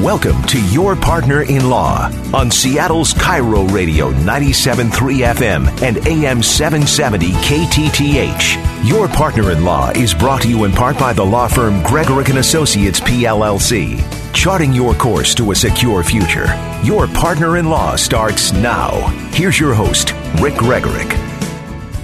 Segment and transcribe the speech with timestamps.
[0.00, 4.90] Welcome to Your Partner in Law on Seattle's KIRO Radio 97.3
[5.34, 8.88] FM and AM 770 KTTH.
[8.88, 12.36] Your Partner in Law is brought to you in part by the law firm Gregorek
[12.36, 14.02] Associates PLLC,
[14.34, 16.46] charting your course to a secure future.
[16.82, 18.90] Your Partner in Law starts now.
[19.30, 21.33] Here's your host, Rick Gregorek.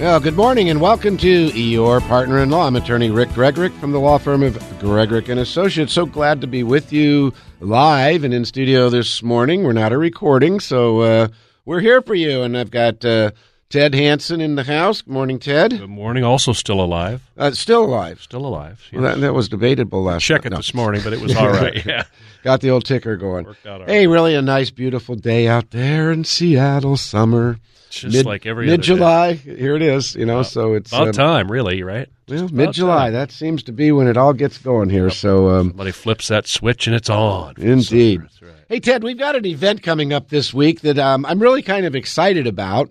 [0.01, 2.65] Well, good morning and welcome to Your Partner in Law.
[2.65, 5.93] I'm attorney Rick Gregorek from the law firm of Gregorek and Associates.
[5.93, 9.63] So glad to be with you live and in studio this morning.
[9.63, 11.27] We're not a recording, so uh,
[11.65, 12.41] we're here for you.
[12.41, 13.29] And I've got uh,
[13.69, 15.03] Ted Hanson in the house.
[15.03, 15.77] Good morning, Ted.
[15.77, 16.23] Good morning.
[16.23, 17.21] Also still alive.
[17.37, 18.23] Uh, still alive.
[18.23, 18.83] Still alive.
[18.91, 20.57] Well, that, that was debatable last Check it no.
[20.57, 21.85] this morning, but it was all right.
[21.85, 22.05] Yeah.
[22.43, 23.45] Got the old ticker going.
[23.45, 27.59] Worked out all Hey, really a nice, beautiful day out there in Seattle, summer.
[27.91, 29.33] Just like every other mid July.
[29.33, 30.15] Here it is.
[30.15, 32.09] You know, so it's About um, time, really, right?
[32.27, 33.09] well, mid July.
[33.09, 35.09] That seems to be when it all gets going here.
[35.09, 37.55] So, um, Somebody flips that switch and it's on.
[37.57, 38.21] Indeed.
[38.41, 38.51] right.
[38.69, 41.85] Hey, Ted, we've got an event coming up this week that um, I'm really kind
[41.85, 42.89] of excited about.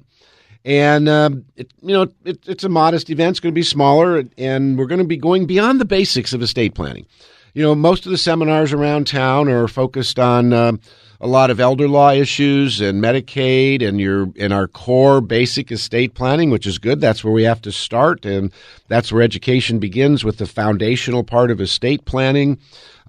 [0.62, 3.30] And, um, it, you know, it, it's a modest event.
[3.30, 6.42] It's going to be smaller, and we're going to be going beyond the basics of
[6.42, 7.06] estate planning.
[7.54, 10.80] You know, most of the seminars around town are focused on um
[11.20, 16.14] a lot of elder law issues and Medicaid and your and our core basic estate
[16.14, 17.00] planning, which is good.
[17.00, 18.50] That's where we have to start, and
[18.88, 22.58] that's where education begins with the foundational part of estate planning,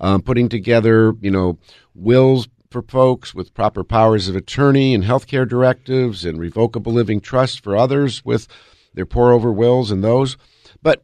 [0.02, 1.58] um, putting together, you know,
[1.96, 7.58] wills for folks with proper powers of attorney and healthcare directives and revocable living trusts
[7.58, 8.48] for others with
[8.94, 10.38] their pour over wills and those.
[10.82, 11.04] But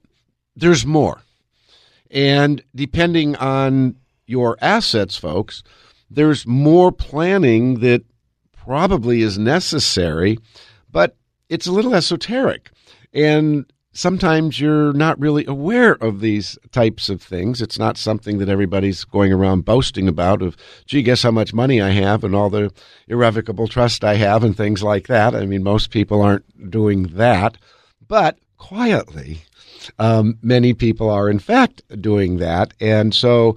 [0.55, 1.21] there's more.
[2.09, 5.63] And depending on your assets, folks,
[6.09, 8.03] there's more planning that
[8.51, 10.37] probably is necessary,
[10.91, 11.15] but
[11.49, 12.71] it's a little esoteric.
[13.13, 17.61] And sometimes you're not really aware of these types of things.
[17.61, 21.81] It's not something that everybody's going around boasting about of, gee, guess how much money
[21.81, 22.71] I have and all the
[23.07, 25.33] irrevocable trust I have and things like that.
[25.33, 27.57] I mean, most people aren't doing that.
[28.07, 29.41] But quietly,
[29.97, 32.73] um, many people are in fact doing that.
[32.79, 33.55] And so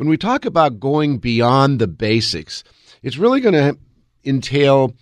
[0.00, 2.64] when we talk about going beyond the basics,
[3.02, 3.76] it's really going to
[4.24, 4.94] entail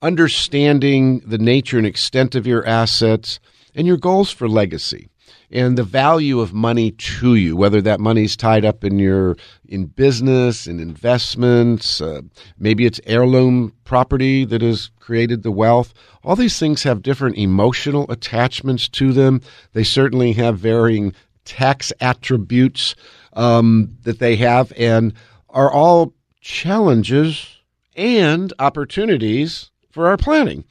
[0.00, 3.40] understanding the nature and extent of your assets
[3.74, 5.10] and your goals for legacy
[5.50, 9.36] and the value of money to you whether that money's tied up in your
[9.66, 12.22] in business in investments uh,
[12.58, 15.92] maybe it's heirloom property that has created the wealth.
[16.24, 19.42] All these things have different emotional attachments to them.
[19.74, 21.12] They certainly have varying
[21.44, 22.94] tax attributes
[23.34, 25.12] um, that they have and
[25.50, 27.58] are all challenges
[27.96, 30.64] and opportunities for our planning.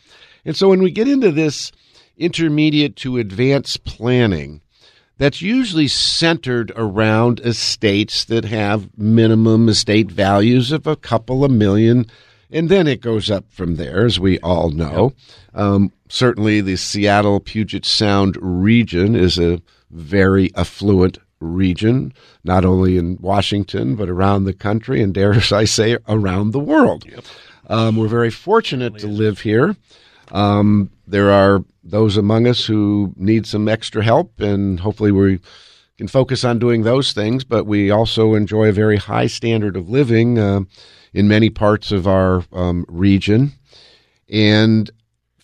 [0.45, 1.71] And so when we get into this
[2.17, 4.61] intermediate to advanced planning,
[5.17, 12.05] that's usually centered around estates that have minimum estate values of a couple of million,
[12.51, 15.13] and then it goes up from there, as we all know.
[15.53, 23.17] Um, certainly, the Seattle Puget Sound region is a very affluent region, not only in
[23.19, 27.05] Washington, but around the country, and dare I say, around the world.
[27.69, 29.75] Um, we're very fortunate to live here.
[30.31, 35.39] Um, there are those among us who need some extra help, and hopefully we
[35.97, 37.43] can focus on doing those things.
[37.43, 40.61] But we also enjoy a very high standard of living uh,
[41.13, 43.53] in many parts of our um, region.
[44.29, 44.89] And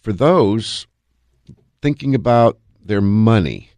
[0.02, 0.88] for those
[1.82, 3.73] thinking about their money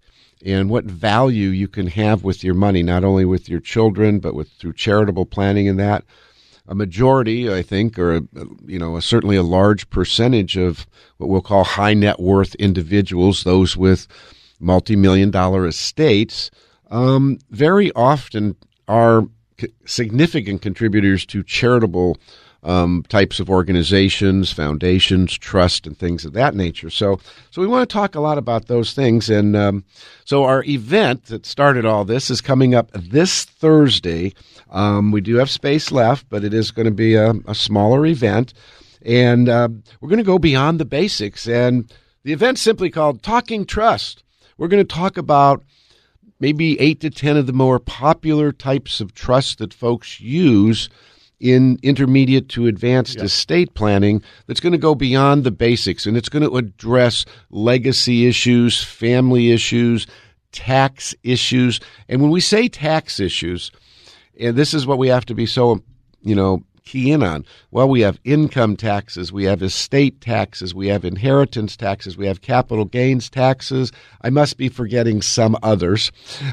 [0.45, 4.35] and what value you can have with your money, not only with your children, but
[4.35, 6.05] with through charitable planning and that,
[6.67, 8.21] a majority, I think, or a,
[8.65, 10.85] you know, a, certainly a large percentage of
[11.17, 14.07] what we'll call high net worth individuals, those with
[14.59, 16.51] multi-million dollar estates,
[16.91, 18.55] um, very often
[18.87, 19.27] are
[19.85, 22.17] significant contributors to charitable
[22.65, 26.89] um, types of organizations, foundations, trust, and things of that nature.
[26.89, 27.19] So,
[27.51, 29.29] so we want to talk a lot about those things.
[29.29, 29.85] And um,
[30.25, 34.33] so, our event that started all this is coming up this Thursday.
[34.71, 38.05] Um, we do have space left, but it is going to be a, a smaller
[38.05, 38.53] event,
[39.03, 39.69] and uh,
[40.01, 41.47] we're going to go beyond the basics.
[41.47, 44.23] And the event's simply called Talking Trust.
[44.57, 45.63] We're going to talk about
[46.39, 50.89] maybe eight to ten of the more popular types of trust that folks use
[51.45, 56.29] in intermediate to advanced estate planning that's going to go beyond the basics and it's
[56.29, 60.07] going to address legacy issues, family issues,
[60.51, 61.79] tax issues.
[62.09, 63.71] And when we say tax issues,
[64.39, 65.83] and this is what we have to be so,
[66.23, 67.45] you know, key in on.
[67.71, 72.41] Well, we have income taxes, we have estate taxes, we have inheritance taxes, we have
[72.41, 73.91] capital gains taxes.
[74.21, 76.11] I must be forgetting some others,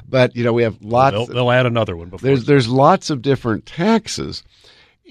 [0.08, 1.14] but you know we have lots.
[1.14, 2.08] They'll, they'll add another one.
[2.08, 4.42] Before there's there's lots of different taxes,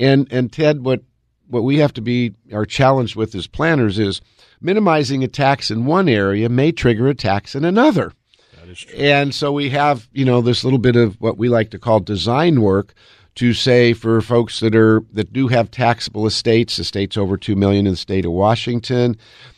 [0.01, 1.01] and and Ted, what
[1.48, 4.21] what we have to be are challenged with as planners is
[4.62, 8.13] minimizing attacks in one area may trigger attacks in another.
[8.59, 8.98] That is true.
[8.98, 12.00] And so we have, you know, this little bit of what we like to call
[12.00, 12.94] design work
[13.36, 17.86] to say for folks that are that do have taxable estates, estates over two million
[17.86, 19.18] in the state of Washington.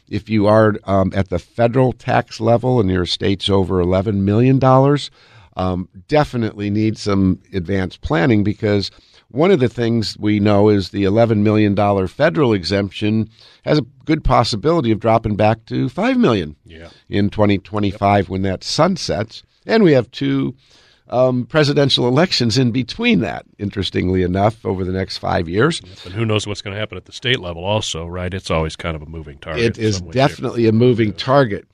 [0.09, 4.59] If you are um, at the federal tax level and your estate's over eleven million
[4.59, 5.09] dollars,
[5.57, 8.91] um, definitely need some advanced planning because
[9.33, 11.75] one of the things we know is the $11 million
[12.07, 13.27] federal exemption
[13.65, 16.89] has a good possibility of dropping back to 5 million Yeah.
[17.09, 19.41] in 2025 when that sunsets.
[19.65, 20.55] And we have two
[21.09, 25.81] um, presidential elections in between that, interestingly enough, over the next five years.
[26.05, 28.31] And who knows what's going to happen at the state level, also, right?
[28.33, 29.63] It's always kind of a moving target.
[29.63, 31.67] It is in is some way, shape, or definitely a moving target.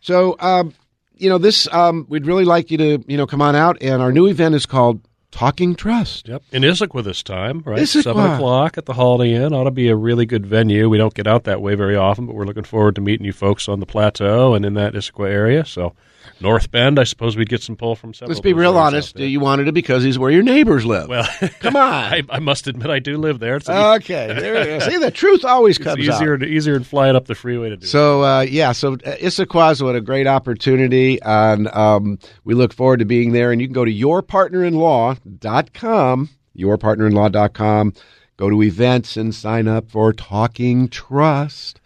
[0.00, 0.72] So, um,
[1.14, 4.00] you know, this um, we'd really like you to you know come on out, and
[4.00, 6.28] our new event is called Talking Trust.
[6.28, 6.42] Yep.
[6.52, 7.78] In Issaquah this time, right?
[7.80, 8.02] Issaquah.
[8.02, 10.88] Seven o'clock at the Holiday Inn ought to be a really good venue.
[10.88, 13.32] We don't get out that way very often, but we're looking forward to meeting you
[13.32, 15.64] folks on the plateau and in that Issaquah area.
[15.64, 15.94] So,
[16.40, 18.30] North Bend, I suppose we'd get some pull from several.
[18.30, 19.18] Let's be real honest.
[19.18, 21.08] You wanted it because he's where your neighbors live.
[21.08, 21.28] Well,
[21.60, 21.82] come on.
[21.92, 23.56] I, I must admit I do live there.
[23.56, 26.42] It's, okay, there, see the truth always it's comes easier out.
[26.42, 27.86] easier than flying up the freeway to do.
[27.86, 33.00] So uh, yeah, so uh, Issaquah's what a great opportunity, and um, we look forward
[33.00, 33.52] to being there.
[33.52, 37.94] And you can go to yourpartnerinlaw.com, yourpartnerinlaw.com,
[38.36, 41.80] go to events and sign up for Talking Trust.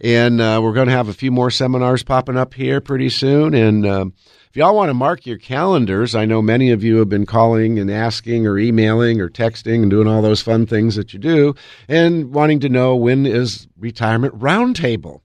[0.00, 3.54] And uh, we're going to have a few more seminars popping up here pretty soon.
[3.54, 4.14] And um,
[4.50, 7.78] if y'all want to mark your calendars, I know many of you have been calling
[7.78, 11.54] and asking or emailing or texting and doing all those fun things that you do,
[11.88, 15.20] and wanting to know when is Retirement Roundtable.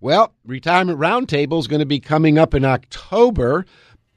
[0.00, 3.64] Well, Retirement Roundtable is going to be coming up in October.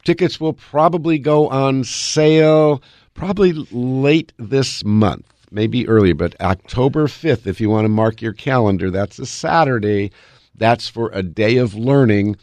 [0.04, 2.82] Tickets will probably go on sale
[3.14, 8.34] probably late this month, maybe earlier, but October 5th, if you want to mark your
[8.34, 10.12] calendar, that's a Saturday.
[10.56, 12.38] That's for a day of learning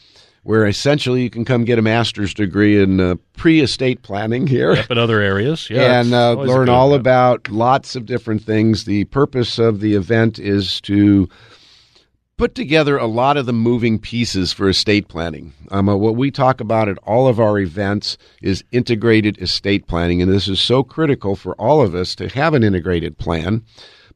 [0.44, 4.72] where essentially you can come get a master's degree in uh, pre estate planning here
[4.72, 7.00] up in other areas, yeah, and uh, learn all event.
[7.00, 8.84] about lots of different things.
[8.84, 11.28] The purpose of the event is to
[12.36, 15.52] put together a lot of the moving pieces for estate planning.
[15.70, 20.20] Um, uh, what we talk about at all of our events is integrated estate planning,
[20.20, 23.62] and this is so critical for all of us to have an integrated plan.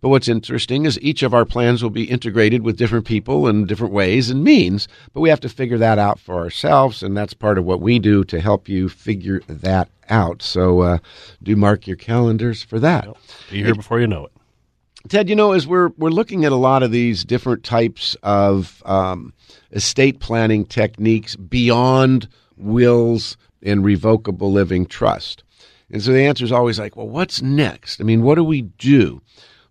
[0.00, 3.66] But what's interesting is each of our plans will be integrated with different people in
[3.66, 7.34] different ways and means, but we have to figure that out for ourselves, and that's
[7.34, 10.40] part of what we do to help you figure that out.
[10.40, 10.98] So uh,
[11.42, 13.08] do mark your calendars for that.
[13.50, 14.32] Be here before you know it.
[15.08, 18.82] Ted, you know, as we're we're looking at a lot of these different types of
[18.86, 19.32] um,
[19.72, 25.44] estate planning techniques beyond wills and revocable living trust,
[25.90, 28.00] and so the answer is always like, well, what's next?
[28.00, 29.22] I mean, what do we do?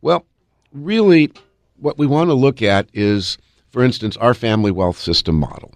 [0.02, 0.26] Well,
[0.72, 1.32] really,
[1.78, 3.38] what we want to look at is,
[3.70, 5.74] for instance, our family wealth system model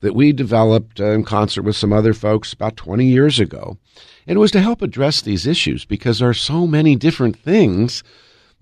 [0.00, 3.78] that we developed uh, in concert with some other folks about 20 years ago.
[4.26, 8.02] And it was to help address these issues because there are so many different things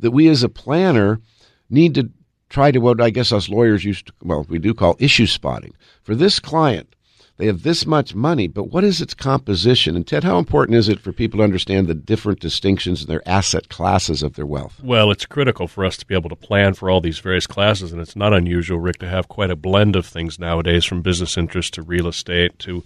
[0.00, 1.20] that we as a planner
[1.68, 2.10] need to
[2.48, 5.72] try to what I guess us lawyers used to, well, we do call issue spotting.
[6.02, 6.94] For this client,
[7.36, 9.96] they have this much money, but what is its composition?
[9.96, 13.26] And Ted, how important is it for people to understand the different distinctions in their
[13.26, 14.78] asset classes of their wealth?
[14.82, 17.92] Well, it's critical for us to be able to plan for all these various classes,
[17.92, 21.38] and it's not unusual, Rick, to have quite a blend of things nowadays, from business
[21.38, 22.84] interest to real estate to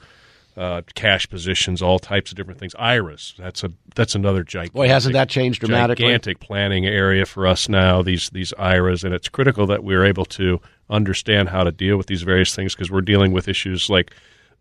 [0.56, 2.75] uh, cash positions, all types of different things.
[2.78, 4.73] IRAs, that's a that's another gigantic.
[4.75, 6.04] Boy, hasn't that changed dramatically?
[6.04, 8.02] Gigantic planning area for us now.
[8.02, 12.06] These these IRAs, and it's critical that we're able to understand how to deal with
[12.06, 14.12] these various things because we're dealing with issues like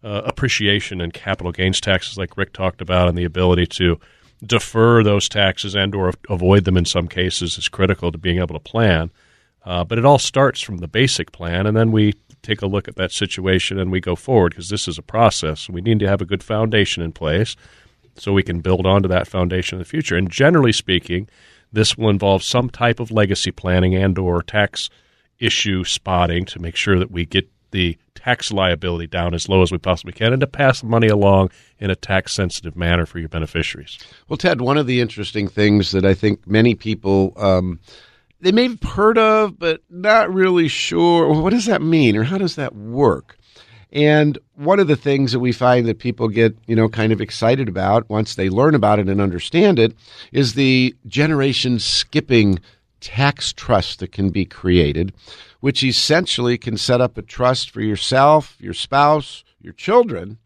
[0.04, 4.00] uh, appreciation and capital gains taxes, like Rick talked about, and the ability to
[4.46, 8.54] defer those taxes and or avoid them in some cases is critical to being able
[8.54, 9.10] to plan.
[9.66, 12.88] Uh, but it all starts from the basic plan, and then we take a look
[12.88, 15.70] at that situation and we go forward because this is a process.
[15.70, 17.56] We need to have a good foundation in place
[18.16, 20.16] so we can build onto that foundation in the future.
[20.16, 21.28] And generally speaking,
[21.72, 24.90] this will involve some type of legacy planning and or tax
[25.40, 29.72] issue spotting to make sure that we get the tax liability down as low as
[29.72, 33.20] we possibly can and to pass the money along in a tax sensitive manner for
[33.20, 33.98] your beneficiaries.
[34.30, 37.80] Well, Ted, one of the interesting things that I think many people um,
[38.44, 41.30] they may have heard of, but not really sure.
[41.42, 43.38] What does that mean, or how does that work?
[43.94, 47.22] And one of the things that we find that people get, you know, kind of
[47.22, 49.96] excited about once they learn about it and understand it
[50.34, 52.60] is the generation skipping
[53.00, 55.14] tax trust that can be created,
[55.62, 60.38] which essentially can set up a trust for yourself, your spouse, your children,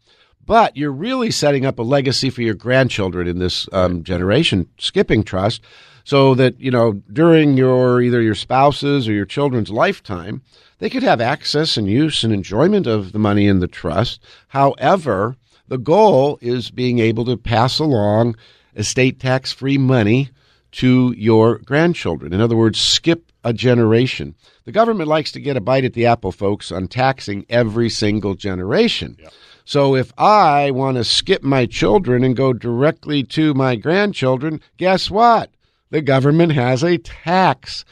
[0.44, 5.24] but you're really setting up a legacy for your grandchildren in this um, generation skipping
[5.24, 5.62] trust
[6.08, 10.40] so that, you know, during your either your spouse's or your children's lifetime,
[10.78, 14.22] they could have access and use and enjoyment of the money in the trust.
[14.48, 15.36] However,
[15.68, 18.36] the goal is being able to pass along
[18.74, 20.30] estate tax free money
[20.72, 22.32] to your grandchildren.
[22.32, 24.34] In other words, skip a generation.
[24.64, 28.34] The government likes to get a bite at the apple, folks, on taxing every single
[28.34, 29.18] generation.
[29.66, 35.10] So if I want to skip my children and go directly to my grandchildren, guess
[35.10, 35.50] what?
[35.90, 37.84] The government has a tax.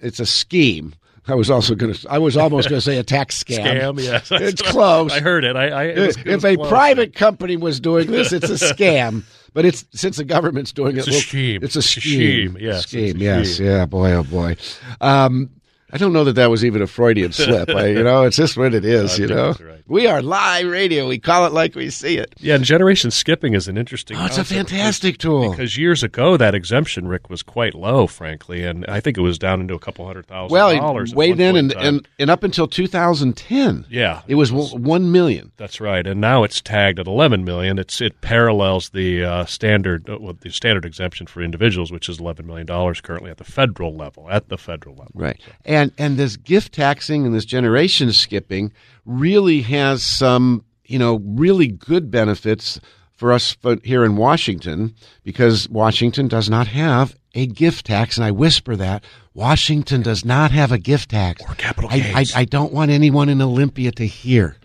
[0.00, 0.94] It's a scheme.
[1.26, 2.10] I was also going to.
[2.10, 3.62] I was almost going to say a tax scam.
[3.64, 4.28] Scam, yes.
[4.32, 5.12] It's close.
[5.12, 5.56] I heard it.
[5.56, 6.68] I, I it was, it if a close.
[6.68, 9.24] private company was doing this, it's a scam.
[9.52, 11.62] But it's since the government's doing It's it, a scheme.
[11.62, 12.52] It's a It's a scheme.
[12.52, 13.04] scheme, yes, scheme.
[13.06, 13.66] it's a yes, scheme.
[13.66, 13.86] yeah.
[13.86, 14.56] Boy, oh boy.
[15.00, 15.50] Um,
[15.92, 17.70] I don't know that that was even a Freudian slip.
[17.70, 19.14] I, you know, it's just what it is.
[19.18, 19.82] I you know, right.
[19.86, 21.08] we are live radio.
[21.08, 22.34] We call it like we see it.
[22.38, 24.16] Yeah, and generation skipping is an interesting.
[24.18, 25.50] Oh, it's a concept fantastic tool.
[25.50, 29.38] Because years ago, that exemption, Rick, was quite low, frankly, and I think it was
[29.38, 31.12] down into a couple hundred thousand Well, dollars.
[31.12, 34.82] at way then point and, in and and up until 2010, yeah, it was one-
[34.82, 35.52] one million.
[35.56, 37.78] That's right, and now it's tagged at 11 million.
[37.78, 42.20] It's it parallels the uh, standard uh, well, the standard exemption for individuals, which is
[42.20, 44.28] 11 million dollars currently at the federal level.
[44.30, 45.40] At the federal level, Right.
[45.78, 48.72] And and this gift taxing and this generation skipping
[49.04, 52.80] really has some, you know, really good benefits
[53.14, 58.32] for us here in Washington because Washington does not have a gift tax and I
[58.32, 59.04] whisper that
[59.34, 62.34] Washington does not have a gift tax Or capital I, gains.
[62.34, 64.56] I, I don't want anyone in Olympia to hear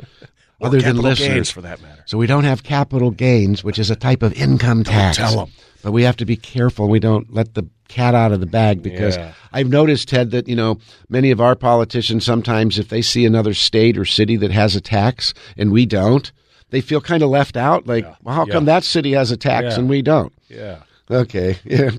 [0.63, 2.03] other than listeners for that matter.
[2.05, 5.17] so we don't have capital gains, which is a type of income tax.
[5.17, 5.47] tell 'em.
[5.83, 6.87] But we have to be careful.
[6.87, 9.33] We don't let the cat out of the bag because Yeah.
[9.51, 10.79] I've noticed, Ted, that you know
[11.09, 14.81] many of our politicians sometimes, if they see another state or city that has a
[14.81, 16.31] tax and we don't,
[16.69, 17.85] they feel kind of left out.
[17.85, 19.79] Like, well, how come that city has a tax Yeah.
[19.79, 20.31] and we don't?
[20.49, 20.77] Yeah,
[21.11, 21.91] Okay, yeah,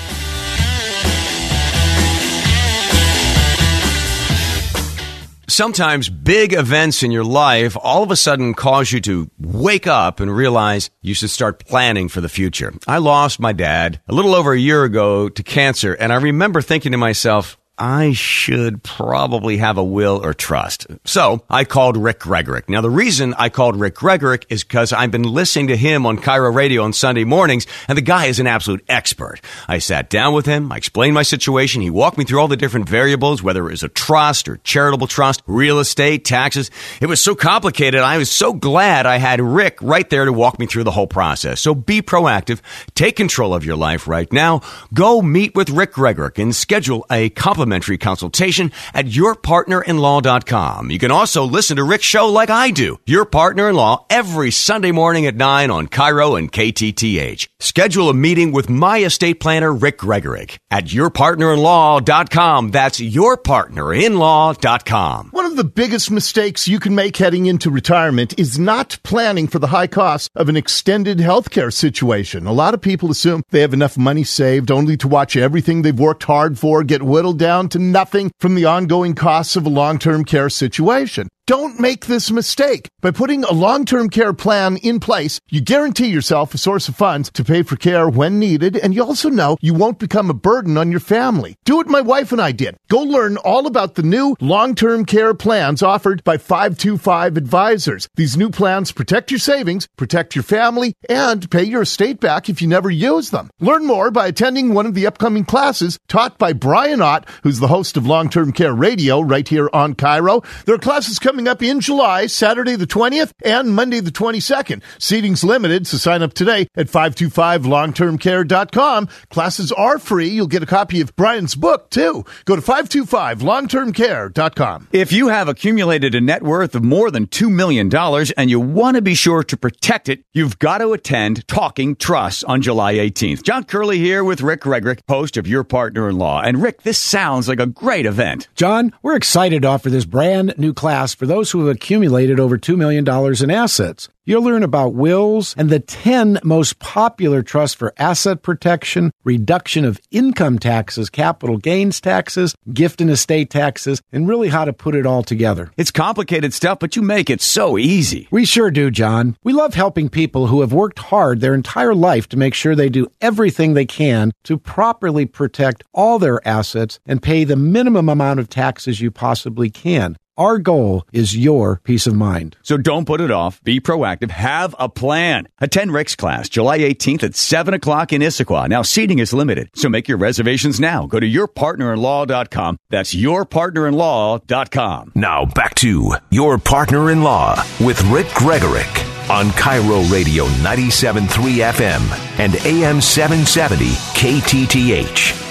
[5.48, 10.18] Sometimes big events in your life all of a sudden cause you to wake up
[10.18, 12.74] and realize you should start planning for the future.
[12.88, 16.62] I lost my dad a little over a year ago to cancer, and I remember
[16.62, 20.86] thinking to myself, I should probably have a will or trust.
[21.04, 22.70] So I called Rick Gregorek.
[22.70, 26.16] Now, the reason I called Rick Gregorek is because I've been listening to him on
[26.16, 29.42] KIRO Radio on Sunday mornings, and the guy is an absolute expert.
[29.68, 30.72] I sat down with him.
[30.72, 31.82] I explained my situation.
[31.82, 35.06] He walked me through all the different variables, whether it was a trust or charitable
[35.06, 36.70] trust, real estate, taxes.
[37.02, 38.00] It was so complicated.
[38.00, 41.06] I was so glad I had Rick right there to walk me through the whole
[41.06, 41.60] process.
[41.60, 42.60] So be proactive.
[42.94, 44.62] Take control of your life right now.
[44.94, 47.65] Go meet with Rick Gregorek and schedule a complimentary
[48.00, 50.90] consultation at yourpartnerinlaw.com.
[50.90, 54.50] You can also listen to Rick's show like I do, Your Partner in Law, every
[54.50, 57.48] Sunday morning at 9 on KIRO and KTTH.
[57.60, 62.70] Schedule a meeting with my estate planner, Rick Gregorek, at yourpartnerinlaw.com.
[62.70, 65.28] That's yourpartnerinlaw.com.
[65.32, 69.58] One of the biggest mistakes you can make heading into retirement is not planning for
[69.58, 72.46] the high costs of an extended healthcare situation.
[72.46, 75.98] A lot of people assume they have enough money saved only to watch everything they've
[75.98, 80.24] worked hard for get whittled down to nothing from the ongoing costs of a long-term
[80.24, 81.28] care situation.
[81.46, 82.88] Don't make this mistake.
[83.00, 87.30] By putting a long-term care plan in place, you guarantee yourself a source of funds
[87.34, 90.76] to pay for care when needed, and you also know you won't become a burden
[90.76, 91.54] on your family.
[91.64, 92.76] Do what my wife and I did.
[92.88, 98.08] Go learn all about the new long-term care plans offered by 525 Advisors.
[98.16, 102.60] These new plans protect your savings, protect your family, and pay your estate back if
[102.60, 103.50] you never use them.
[103.60, 107.68] Learn more by attending one of the upcoming classes taught by Brian Ott, who's the
[107.68, 110.44] host of Long Term Care Radio right here on KIRO.
[110.64, 114.80] There are classes coming coming up in July, Saturday the 20th and Monday the 22nd.
[114.98, 119.08] Seating's limited, so sign up today at 525longtermcare.com.
[119.28, 120.28] Classes are free.
[120.28, 122.24] You'll get a copy of Brian's book, too.
[122.46, 124.88] Go to 525longtermcare.com.
[124.92, 127.94] If you have accumulated a net worth of more than $2 million
[128.38, 132.46] and you want to be sure to protect it, you've got to attend Talking Trust
[132.46, 133.42] on July 18th.
[133.42, 136.40] John Curley here with Rick Gregorek, host of Your Partner in Law.
[136.40, 138.48] And Rick, this sounds like a great event.
[138.54, 142.56] John, we're excited to offer this brand new class for those who have accumulated over
[142.56, 143.06] $2 million
[143.42, 144.08] in assets.
[144.28, 150.00] You'll learn about wills and the 10 most popular trusts for asset protection, reduction of
[150.10, 155.06] income taxes, capital gains taxes, gift and estate taxes, and really how to put it
[155.06, 155.70] all together.
[155.76, 158.26] It's complicated stuff, but you make it so easy.
[158.32, 159.36] We sure do, John.
[159.44, 162.88] We love helping people who have worked hard their entire life to make sure they
[162.88, 168.40] do everything they can to properly protect all their assets and pay the minimum amount
[168.40, 170.16] of taxes you possibly can.
[170.38, 172.56] Our goal is your peace of mind.
[172.62, 173.62] So don't put it off.
[173.64, 174.30] Be proactive.
[174.30, 175.48] Have a plan.
[175.60, 178.68] Attend Rick's class July 18th at 7 o'clock in Issaquah.
[178.68, 181.06] Now, seating is limited, so make your reservations now.
[181.06, 182.76] Go to yourpartnerinlaw.com.
[182.90, 185.12] That's yourpartnerinlaw.com.
[185.14, 192.38] Now back to Your Partner in Law with Rick Gregorek on KIRO Radio 97.3 FM
[192.38, 195.45] and AM 770 KTTH.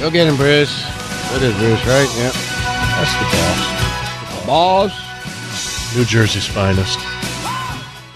[0.00, 0.82] Go get him, Bruce.
[0.82, 2.08] That is Bruce, right?
[2.16, 2.32] Yep.
[2.96, 4.40] That's the boss.
[4.40, 5.94] The boss.
[5.94, 6.98] New Jersey's finest.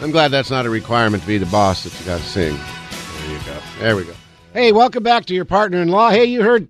[0.00, 2.56] I'm glad that's not a requirement to be the boss that you got to sing.
[2.56, 3.60] There you go.
[3.80, 4.14] There we go.
[4.54, 6.08] Hey, welcome back to your partner in law.
[6.08, 6.68] Hey, you heard,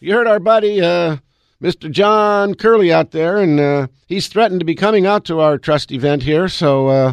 [0.00, 1.18] you heard our buddy, uh,
[1.62, 1.90] Mr.
[1.90, 5.92] John Curley out there, and uh, he's threatened to be coming out to our trust
[5.92, 6.48] event here.
[6.48, 7.12] So uh,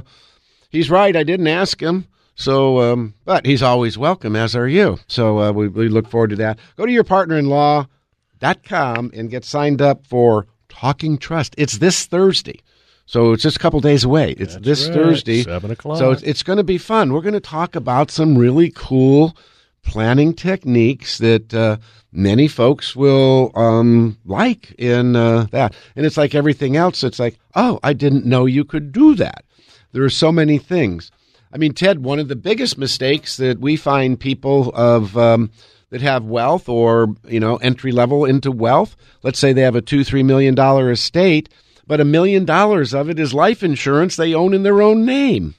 [0.70, 1.18] he's right.
[1.18, 2.08] I didn't ask him.
[2.42, 4.98] So, um, but he's always welcome, as are you.
[5.08, 6.58] So uh, we, we look forward to that.
[6.76, 11.54] Go to yourpartnerinlaw.com and get signed up for Talking Trust.
[11.58, 12.60] It's this Thursday.
[13.06, 14.32] So it's just a couple days away.
[14.32, 15.44] It's That's this right, Thursday.
[15.44, 16.00] 7 o'clock.
[16.00, 17.14] So it's, it's going to be fun.
[17.14, 19.38] We're going to talk about some really cool
[19.84, 21.78] planning techniques that uh,
[22.12, 25.76] many folks will um, like in uh, that.
[25.96, 27.04] And it's like everything else.
[27.04, 29.46] It's like, oh, I didn't know you could do that.
[29.92, 31.12] There are so many things.
[31.54, 35.52] I mean, Ted, one of the biggest mistakes that we find people of um,
[35.90, 38.96] that have wealth or you know entry level into wealth.
[39.24, 41.50] Let's say they have a two three million dollar estate,
[41.86, 45.56] but a million dollars of it is life insurance they own in their own name.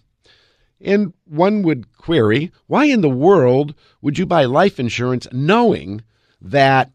[0.80, 6.02] And one would query, why in the world would you buy life insurance knowing
[6.40, 6.90] that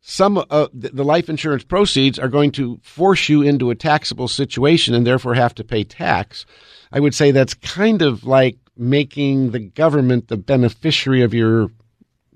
[0.00, 4.94] some of the life insurance proceeds are going to force you into a taxable situation
[4.94, 6.46] and therefore have to pay tax?
[6.96, 11.70] I would say that's kind of like making the government the beneficiary of your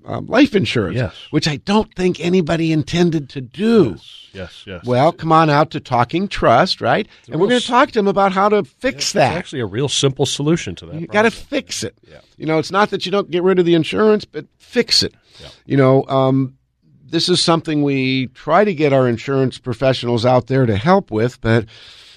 [0.05, 1.15] um, life insurance, Yes.
[1.31, 3.97] which I don't think anybody intended to do.
[4.33, 4.83] Yes, yes.
[4.85, 7.07] Well, come on out to Talking Trust, right?
[7.29, 9.35] And we're going to talk to him about how to fix it's that.
[9.35, 11.01] actually a real simple solution to that.
[11.01, 11.95] You got to fix it.
[12.07, 12.21] Yeah.
[12.37, 15.13] You know, it's not that you don't get rid of the insurance, but fix it.
[15.39, 15.47] Yeah.
[15.65, 16.55] You know, um,
[17.03, 21.41] this is something we try to get our insurance professionals out there to help with,
[21.41, 21.65] but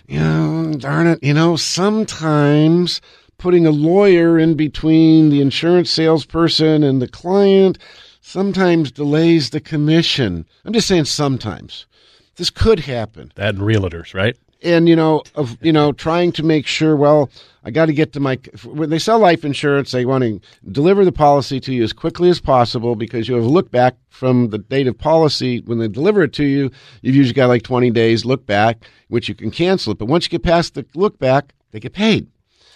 [0.06, 3.00] you know, darn it, you know, sometimes
[3.38, 7.78] putting a lawyer in between the insurance salesperson and the client
[8.20, 10.46] sometimes delays the commission.
[10.64, 11.86] I'm just saying sometimes.
[12.36, 14.36] This could happen That and realtors, right?
[14.64, 17.30] and you know of you know trying to make sure well
[17.64, 21.04] i got to get to my when they sell life insurance they want to deliver
[21.04, 24.50] the policy to you as quickly as possible because you have a look back from
[24.50, 26.70] the date of policy when they deliver it to you
[27.02, 30.24] you've usually got like 20 days look back which you can cancel it but once
[30.24, 32.26] you get past the look back they get paid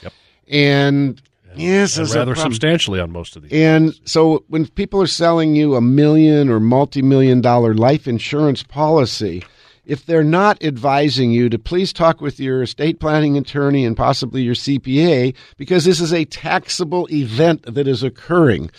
[0.02, 0.12] Yep.
[0.48, 1.22] and
[1.56, 3.52] yes And rather substantially on most of these.
[3.52, 8.62] And so when people are selling you a million or multi million dollar life insurance
[8.62, 9.42] policy,
[9.88, 14.42] if they're not advising you to please talk with your estate planning attorney and possibly
[14.42, 18.70] your CPA, because this is a taxable event that is occurring.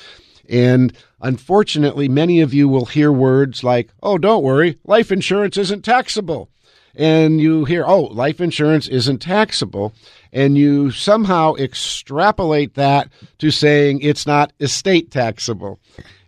[0.47, 5.83] And unfortunately, many of you will hear words like, oh, don't worry, life insurance isn't
[5.83, 6.49] taxable.
[6.95, 9.93] And you hear, oh, life insurance isn't taxable.
[10.31, 15.79] And you somehow extrapolate that to saying it's not estate taxable.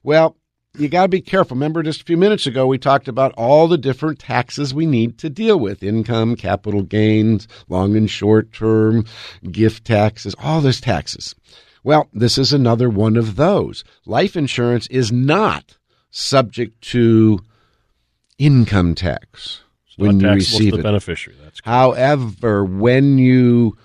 [0.01, 0.37] Well,
[0.77, 1.55] you got to be careful.
[1.55, 5.17] Remember, just a few minutes ago, we talked about all the different taxes we need
[5.19, 9.05] to deal with income, capital gains, long and short term,
[9.51, 11.35] gift taxes, all those taxes.
[11.83, 13.83] Well, this is another one of those.
[14.05, 15.77] Life insurance is not
[16.11, 17.39] subject to
[18.37, 19.61] income tax
[19.97, 20.83] when Not you receive it.
[20.83, 21.37] beneficiary.
[21.43, 23.77] That's However, when you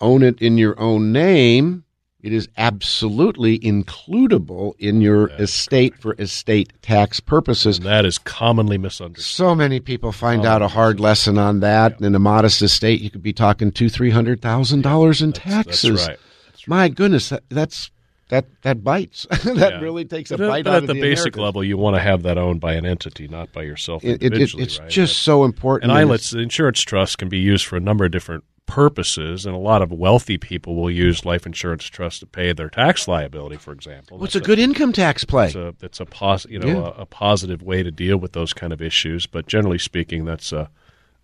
[0.00, 1.84] own it in your own name,
[2.22, 7.78] it is absolutely includable in your estate for estate tax purposes.
[7.78, 9.24] And that is commonly misunderstood.
[9.34, 12.00] So many people find out a hard lesson on that.
[12.00, 15.98] In a modest estate, you could be talking two, three hundred thousand dollars in taxes.
[15.98, 16.18] That's right.
[16.46, 17.90] That's My goodness, that, that's
[18.28, 19.26] that that bites.
[19.44, 19.80] that Yeah.
[19.80, 21.96] really takes a But, bite but out at of the, the basic level, you want
[21.96, 24.62] to have that owned by an entity, not by yourself It- it- it- individually.
[24.64, 24.88] it's right?
[24.88, 25.90] just so important.
[25.90, 29.58] And ILITs, insurance trust, can be used for a number of different purposes, and a
[29.58, 33.72] lot of wealthy people will use life insurance trust to pay their tax liability, for
[33.72, 34.16] example.
[34.18, 35.46] What's a That's good income tax play?
[35.46, 36.76] It's a, it's a pos- you know Yeah.
[36.96, 39.26] a, a positive way to deal with those kind of issues.
[39.26, 40.70] But generally speaking, that's a,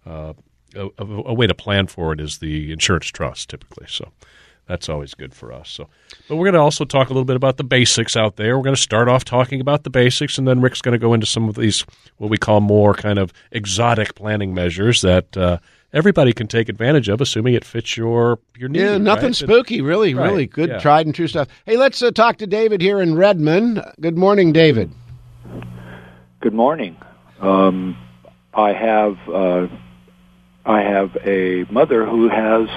[0.05, 0.33] uh,
[0.75, 3.87] a, a, a way to plan for it is the insurance trust typically.
[3.89, 4.11] So
[4.67, 5.71] that's always good for us.
[5.71, 5.89] So,
[6.29, 8.57] but we're going to also talk a little bit about the basics out there.
[8.59, 11.15] We're going to start off talking about the basics, and then Rick's going to go
[11.15, 15.37] into some of these what we call more kind of exotic planning measures that.
[15.37, 15.59] Uh,
[15.97, 18.85] Everybody can take advantage of, assuming it fits your your needs.
[18.85, 19.35] Yeah, nothing right?
[19.35, 20.79] spooky, really, Right, really good, yeah.
[20.79, 21.49] tried and true stuff.
[21.65, 23.83] Hey, let's uh, talk to David here in Redmond.
[23.99, 24.91] Good morning, David.
[26.41, 26.99] Good morning.
[27.41, 27.97] Um,
[28.53, 29.69] I have uh,
[30.67, 32.69] I have a mother who has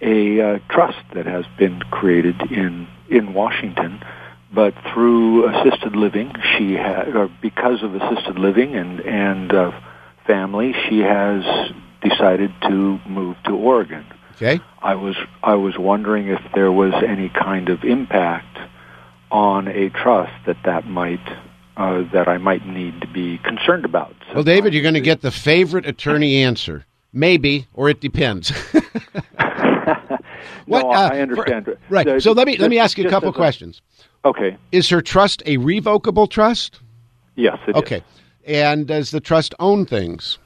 [0.00, 4.02] a uh, trust that has been created in in Washington,
[4.52, 9.70] but through assisted living, she had or because of assisted living and and uh,
[10.26, 11.44] family, she has
[12.02, 14.04] decided to move to Oregon.
[14.32, 14.60] Okay.
[14.82, 18.58] I was I was wondering if there was any kind of impact
[19.30, 21.26] on a trust that that might
[21.76, 24.14] uh, that I might need to be concerned about.
[24.34, 26.84] Well, David, you're going to get the favorite attorney answer.
[27.12, 28.52] Maybe, or it depends.
[30.66, 31.64] What, no, uh, I understand.
[31.64, 32.06] for- right.
[32.06, 33.80] The- so let me let me ask you a couple questions.
[34.24, 34.56] Okay.
[34.70, 36.80] Is her trust a revocable trust?
[37.36, 37.58] Yes.
[37.66, 37.76] It is.
[37.76, 38.02] Okay.
[38.46, 40.38] And does the trust own things?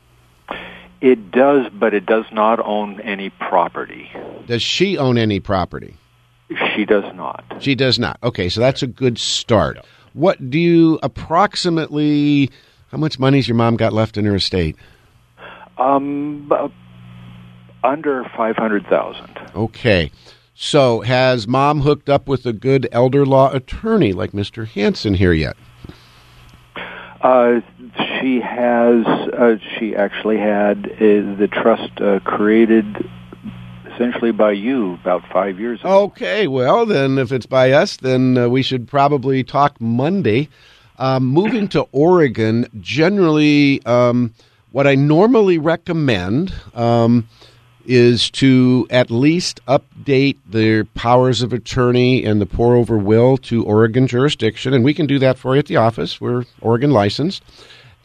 [1.02, 4.08] It does, but it does not own any property.
[4.46, 5.96] Does she own any property?
[6.76, 7.44] She does not.
[7.58, 8.18] She does not.
[8.22, 9.78] Okay, so that's a good start.
[10.12, 12.50] What do you approximately?
[12.92, 14.76] How much money's your mom got left in her estate?
[15.76, 16.52] Um,
[17.82, 19.40] under five hundred thousand.
[19.56, 20.12] Okay.
[20.54, 24.68] So has mom hooked up with a good elder law attorney like Mr.
[24.68, 25.56] Hanson here yet?
[27.22, 27.60] Uh,
[28.22, 29.04] she has.
[29.06, 33.08] Uh, she actually had uh, the trust uh, created
[33.92, 36.04] essentially by you about five years ago.
[36.04, 40.48] Okay, well then, if it's by us, then uh, we should probably talk Monday.
[40.98, 44.32] Um, moving to Oregon, generally, um,
[44.70, 47.28] what I normally recommend um,
[47.84, 53.64] is to at least update the powers of attorney and the pour over will to
[53.64, 56.20] Oregon jurisdiction, and we can do that for you at the office.
[56.20, 57.42] We're Oregon licensed.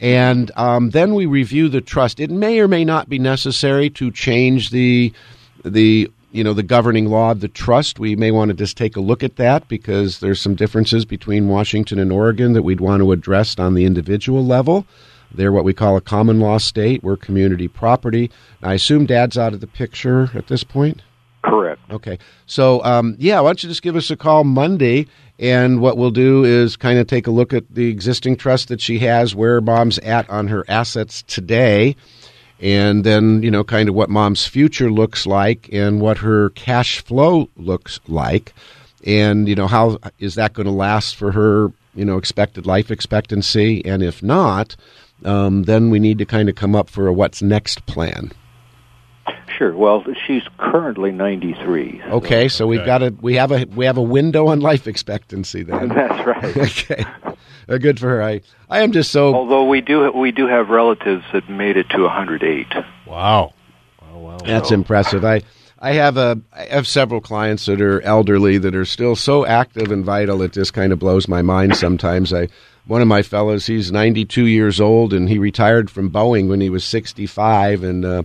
[0.00, 2.20] And um, then we review the trust.
[2.20, 5.12] It may or may not be necessary to change the
[5.64, 7.98] the you know the governing law of the trust.
[7.98, 11.48] We may want to just take a look at that because there's some differences between
[11.48, 14.86] Washington and Oregon that we'd want to address on the individual level.
[15.34, 17.02] They're what we call a common law state.
[17.02, 18.30] We're community property.
[18.62, 21.02] I assume Dad's out of the picture at this point.
[21.42, 21.80] Correct.
[21.90, 22.18] Okay.
[22.46, 25.06] So, um, yeah, why don't you just give us a call Monday?
[25.38, 28.80] And what we'll do is kind of take a look at the existing trust that
[28.80, 31.94] she has, where mom's at on her assets today,
[32.60, 37.00] and then, you know, kind of what mom's future looks like and what her cash
[37.04, 38.52] flow looks like.
[39.06, 42.90] And, you know, how is that going to last for her, you know, expected life
[42.90, 43.84] expectancy?
[43.84, 44.74] And if not,
[45.24, 48.32] um, then we need to kind of come up for a what's next plan.
[49.58, 49.74] Sure.
[49.74, 52.00] Well, she's currently ninety three.
[52.06, 55.64] Okay, so we've got a we have a we have a window on life expectancy
[55.64, 55.88] then.
[55.94, 56.56] That's right.
[56.56, 57.04] okay,
[57.68, 58.22] Uh, good for her.
[58.22, 61.88] I I am just so Although we do we do have relatives that made it
[61.90, 62.68] to 108.
[63.04, 63.52] Wow.
[64.00, 64.36] Wow, wow.
[64.38, 65.24] that's impressive.
[65.24, 65.42] I
[65.80, 69.90] I have a I have several clients that are elderly that are still so active
[69.90, 70.40] and vital.
[70.40, 72.32] It just kind of blows my mind sometimes.
[72.32, 72.46] I
[72.86, 76.70] one of my fellows, he's 92 years old and he retired from Boeing when he
[76.70, 78.04] was 65 and.
[78.04, 78.22] Uh,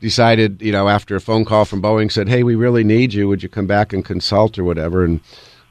[0.00, 3.28] decided, you know, after a phone call from Boeing, said, "Hey, we really need you.
[3.28, 5.20] Would you come back and consult or whatever?" And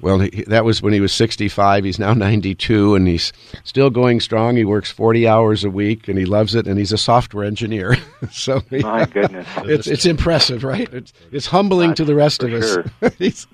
[0.02, 1.86] well, he, that was when he was 65.
[1.86, 3.32] He's now 92, and he's
[3.64, 4.58] still going strong.
[4.58, 6.68] He works 40 hours a week, and he loves it.
[6.68, 7.96] And he's a software engineer.
[8.32, 9.48] so My goodness.
[9.64, 10.92] it's it's impressive, right?
[10.94, 12.74] It's it's humbling to the rest of us.
[12.74, 12.86] sure.
[13.18, 13.48] He's-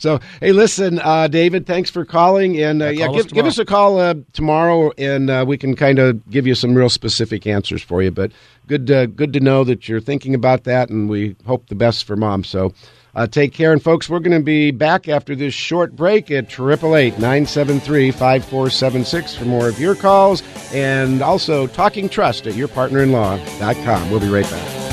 [0.00, 3.46] so, hey, listen, uh, David, thanks for calling, and uh, yeah, call us give, give
[3.46, 6.88] us a call uh, tomorrow, and uh, we can kind of give you some real
[6.88, 8.10] specific answers for you.
[8.10, 8.32] But
[8.66, 12.04] good, uh, good to know that you're thinking about that, and we hope the best
[12.04, 12.44] for mom.
[12.44, 12.72] So,
[13.14, 16.48] uh, take care, and folks, we're going to be back after this short break at
[16.48, 21.20] triple eight nine seven three five four seven six for more of your calls, and
[21.20, 24.10] also talking trust at yourpartnerinlaw.com.
[24.10, 24.89] We'll be right back.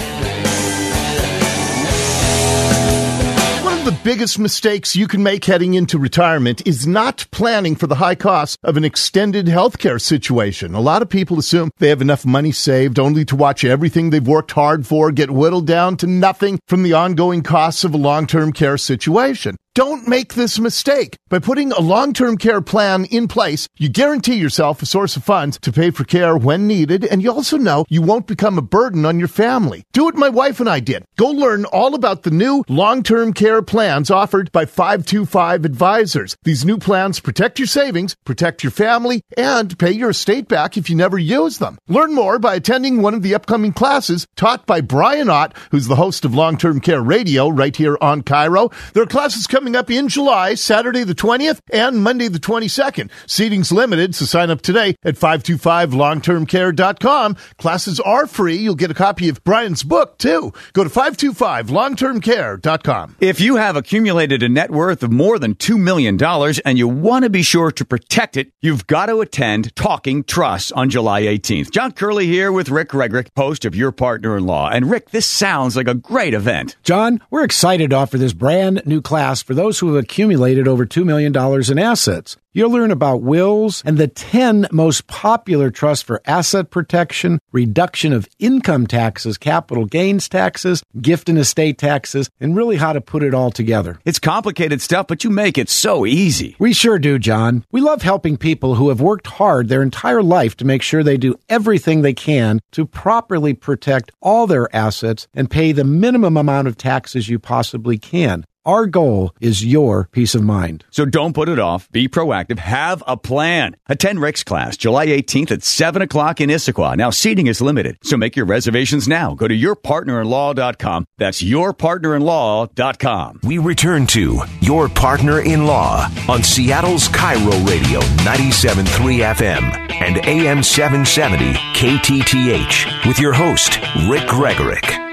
[4.07, 8.57] Biggest mistakes you can make heading into retirement is not planning for the high cost
[8.63, 10.73] of an extended healthcare situation.
[10.73, 14.25] A lot of people assume they have enough money saved only to watch everything they've
[14.25, 18.53] worked hard for get whittled down to nothing from the ongoing costs of a long-term
[18.53, 19.57] care situation.
[19.77, 21.17] Don't make this mistake.
[21.29, 25.59] By putting a long-term care plan in place, you guarantee yourself a source of funds
[25.59, 29.05] to pay for care when needed, and you also know you won't become a burden
[29.05, 29.83] on your family.
[29.93, 31.05] Do what my wife and I did.
[31.15, 36.35] Go learn all about the new long-term care plans offered by 525 Advisors.
[36.41, 40.89] These new plans protect your savings, protect your family, and pay your estate back if
[40.89, 41.77] you never use them.
[41.87, 45.97] Learn more by attending one of the upcoming classes taught by Brian Ott, who's the
[45.97, 48.73] host of Long-Term Care Radio right here on KIRO.
[48.93, 53.09] There are classes coming up in July, Saturday the 20th and Monday the 22nd.
[53.25, 57.37] Seating's limited, so sign up today at 525longtermcare.com.
[57.57, 58.55] Classes are free.
[58.55, 60.53] You'll get a copy of Brian's book, too.
[60.73, 63.15] Go to 525longtermcare.com.
[63.19, 66.17] If you have accumulated a net worth of more than $2 million
[66.65, 70.71] and you want to be sure to protect it, you've got to attend Talking Trust
[70.73, 71.71] on July 18th.
[71.71, 74.69] John Curley here with Rick Gregorek, host of Your Partner in Law.
[74.69, 76.75] And Rick, this sounds like a great event.
[76.83, 80.85] John, we're excited to offer this brand new class for those who have accumulated over
[80.85, 81.35] $2 million
[81.71, 82.37] in assets.
[82.53, 88.27] You'll learn about wills and the 10 most popular trusts for asset protection, reduction of
[88.39, 93.35] income taxes, capital gains taxes, gift and estate taxes, and really how to put it
[93.35, 93.99] all together.
[94.05, 96.55] It's complicated stuff, but you make it so easy.
[96.57, 97.63] We sure do, John.
[97.71, 101.17] We love helping people who have worked hard their entire life to make sure they
[101.17, 106.67] do everything they can to properly protect all their assets and pay the minimum amount
[106.67, 108.45] of taxes you possibly can.
[108.67, 110.83] Our goal is your peace of mind.
[110.91, 111.89] So don't put it off.
[111.89, 112.59] Be proactive.
[112.59, 113.77] Have a plan.
[113.87, 116.97] Attend Rick's class July 18th at 7 o'clock in Issaquah.
[116.97, 119.35] Now, seating is limited, so make your reservations now.
[119.35, 121.05] Go to yourpartnerinlaw.com.
[121.17, 123.39] That's yourpartnerinlaw.com.
[123.43, 129.63] We return to Your Partner in Law on Seattle's KIRO Radio 97.3 FM
[130.01, 133.77] and AM 770 KTTH with your host,
[134.09, 135.07] Rick Gregorek.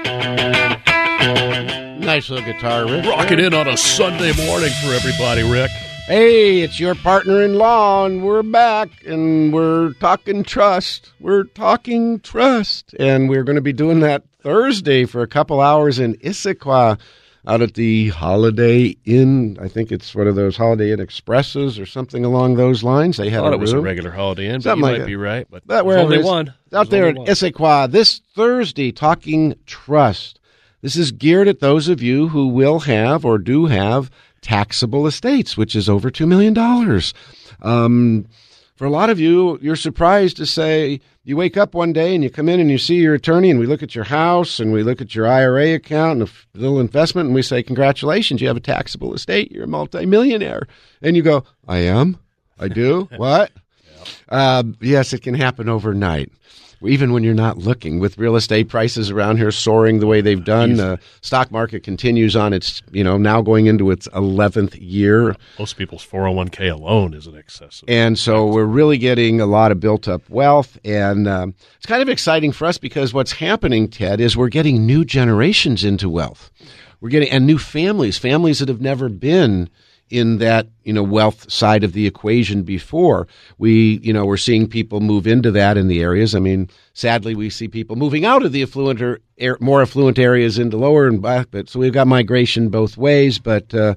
[2.05, 3.05] Nice little guitar riff.
[3.07, 5.71] Rocking in on a Sunday morning for everybody, Rick.
[6.05, 11.11] Hey, it's your partner in law, and we're back, and we're talking trust.
[11.19, 15.97] We're talking trust, and we're going to be doing that Thursday for a couple hours
[15.97, 16.99] in Issaquah
[17.47, 19.57] out at the Holiday Inn.
[19.59, 23.17] I think it's one of those Holiday Inn Expresses or something along those lines.
[23.17, 24.97] They I had thought a it was a regular Holiday Inn, but you like might
[24.99, 25.07] that.
[25.07, 25.47] be right.
[25.49, 26.49] But But there's only one.
[26.71, 27.15] out There's there in.
[27.25, 30.39] Issaquah this Thursday, talking trust.
[30.85, 35.57] This is geared at those of you who will have or do have taxable estates,
[35.57, 36.55] which is over $2 million.
[37.63, 38.27] Um,
[38.75, 42.23] for a lot of you, you're surprised to say you wake up one day and
[42.23, 44.71] you come in and you see your attorney and we look at your house and
[44.71, 48.47] we look at your IRA account and a little investment and we say, Congratulations, you
[48.47, 49.51] have a taxable estate.
[49.51, 50.67] You're a multimillionaire.
[51.01, 52.19] And you go, I am?
[52.59, 53.09] I do?
[53.17, 53.51] what?
[54.29, 56.31] Uh, yes, it can happen overnight.
[56.83, 60.43] Even when you're not looking, with real estate prices around here soaring the way they've
[60.43, 65.35] done, the stock market continues on its, you know, now going into its 11th year.
[65.57, 69.79] Most people's 401k alone is in excess And so we're really getting a lot of
[69.79, 70.77] built up wealth.
[70.83, 74.85] And um, it's kind of exciting for us because what's happening, Ted, is we're getting
[74.85, 76.51] new generations into wealth.
[77.01, 79.69] We're getting, and new families, families that have never been
[80.09, 83.27] in that, you know, wealth side of the equation before.
[83.57, 86.35] We, you know, we're seeing people move into that in the areas.
[86.35, 90.19] I mean, sadly, we see people moving out of the affluent or air, more affluent
[90.19, 91.47] areas into lower and back.
[91.49, 93.39] But so we've got migration both ways.
[93.39, 93.95] But, uh,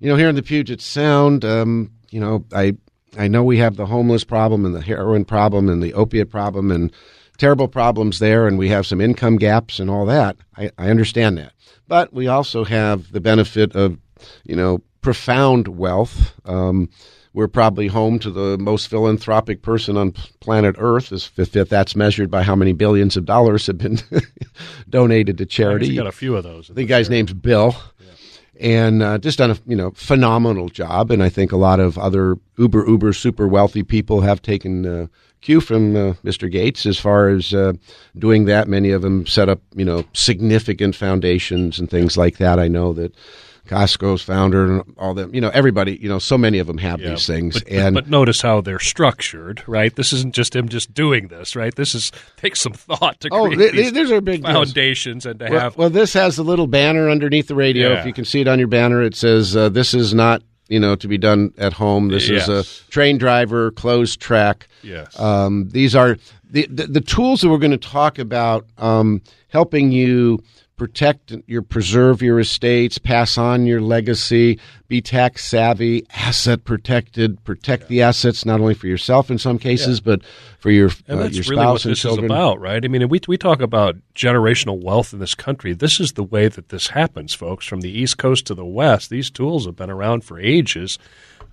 [0.00, 2.76] you know, here in the Puget Sound, um, you know, I
[3.18, 6.70] I know we have the homeless problem and the heroin problem and the opiate problem
[6.70, 6.92] and
[7.38, 10.36] terrible problems there, and we have some income gaps and all that.
[10.56, 11.52] I, I understand that,
[11.86, 13.98] but we also have the benefit of,
[14.44, 16.34] you know, profound wealth.
[16.46, 16.90] Um,
[17.32, 22.28] we're probably home to the most philanthropic person on planet Earth, as if, that's measured
[22.28, 24.00] by how many billions of dollars have been
[24.90, 25.86] donated to charity.
[25.86, 26.72] He's got a few of those.
[26.74, 27.76] The guy's name's Bill,
[28.58, 31.12] and uh, just done a you know phenomenal job.
[31.12, 35.06] And I think a lot of other uber uber super wealthy people have taken uh,
[35.40, 36.50] cue from uh, Mr.
[36.50, 37.74] Gates as far as uh,
[38.18, 38.66] doing that.
[38.66, 42.58] Many of them set up you know significant foundations and things like that.
[42.58, 43.14] I know that.
[43.66, 47.00] Costco's founder and all them, you know, everybody, you know, so many of them have
[47.00, 49.94] Yeah, these things, but, but- and but notice how they're structured, right?
[49.94, 51.74] This isn't just him just doing this, right?
[51.74, 54.54] This is takes some thought to Oh, create th- these are big deals.
[54.72, 57.90] foundations and to Well, have well, this has a little banner underneath the radio.
[57.92, 58.00] Yeah.
[58.00, 60.80] If you can see it on your banner, it says, uh, "This is not, you
[60.80, 62.08] know, to be done at home.
[62.08, 65.18] This is a train driver, closed track." Yes.
[65.18, 66.16] Um, these are
[66.50, 70.42] the, the the tools that we're going to talk about, um, helping you
[70.76, 74.58] protect your preserve your estates, pass on your legacy,
[74.88, 77.88] be tax savvy, asset protected, protect yeah.
[77.88, 80.16] the assets not only for yourself in some cases, yeah.
[80.16, 80.22] but
[80.58, 82.24] for your and uh, that's your really spouse what and this children.
[82.26, 82.84] is about, right?
[82.84, 85.72] I mean, we we talk about generational wealth in this country.
[85.72, 87.66] This is the way that this happens, folks.
[87.66, 90.98] From the East Coast to the West, these tools have been around for ages.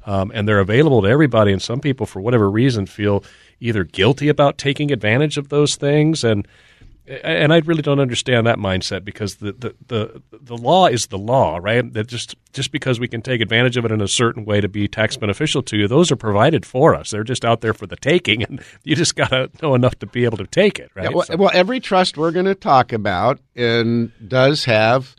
[0.05, 1.53] Um, and they're available to everybody.
[1.53, 3.23] And some people, for whatever reason, feel
[3.62, 6.45] either guilty about taking advantage of those things, and
[7.06, 11.18] and I really don't understand that mindset because the, the, the, the law is the
[11.18, 11.92] law, right?
[11.94, 14.70] That just just because we can take advantage of it in a certain way to
[14.70, 17.10] be tax beneficial to you, those are provided for us.
[17.10, 20.06] They're just out there for the taking, and you just got to know enough to
[20.06, 21.06] be able to take it, right?
[21.06, 21.36] Yeah, well, so.
[21.36, 25.16] well, every trust we're going to talk about and does have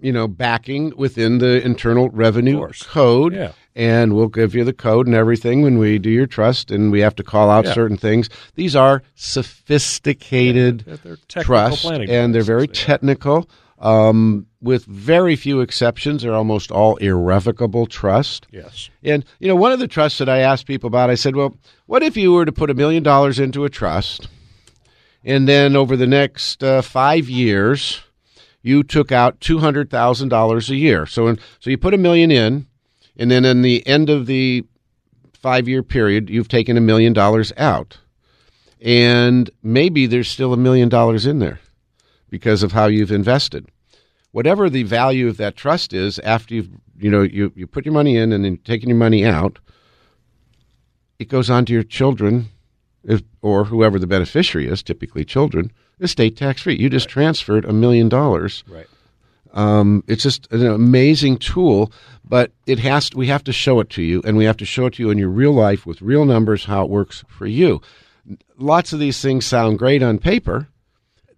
[0.00, 3.34] you know backing within the Internal Revenue Code.
[3.34, 6.92] Yeah and we'll give you the code and everything when we do your trust, and
[6.92, 7.72] we have to call out yeah.
[7.72, 8.28] certain things.
[8.54, 13.48] These are sophisticated yeah, trust, and they're very technical.
[13.78, 18.46] Um, with very few exceptions, they're almost all irrevocable trust.
[18.52, 18.90] Yes.
[19.02, 21.56] And you know, one of the trusts that I asked people about, I said, "Well,
[21.86, 24.28] what if you were to put a million dollars into a trust,
[25.24, 28.02] and then over the next uh, five years,
[28.62, 31.06] you took out two hundred thousand dollars a year?
[31.06, 32.66] So, in, so you put a million in."
[33.16, 34.64] And then in the end of the
[35.34, 37.98] five year period, you've taken a million dollars out.
[38.80, 41.60] And maybe there's still a million dollars in there
[42.30, 43.68] because of how you've invested.
[44.32, 47.94] Whatever the value of that trust is after you've you know you, you put your
[47.94, 49.58] money in and then taking your money out,
[51.18, 52.48] it goes on to your children
[53.04, 56.76] if, or whoever the beneficiary is, typically children, estate tax free.
[56.76, 57.12] You just right.
[57.12, 58.64] transferred a million dollars.
[58.68, 58.86] Right.
[59.52, 61.92] Um, it's just an amazing tool
[62.32, 64.64] but it has to, we have to show it to you and we have to
[64.64, 67.44] show it to you in your real life with real numbers how it works for
[67.44, 67.78] you.
[68.56, 70.66] Lots of these things sound great on paper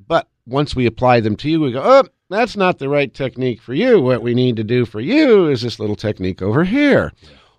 [0.07, 3.61] but once we apply them to you we go oh that's not the right technique
[3.61, 4.01] for you.
[4.01, 7.13] What we need to do for you is this little technique over here.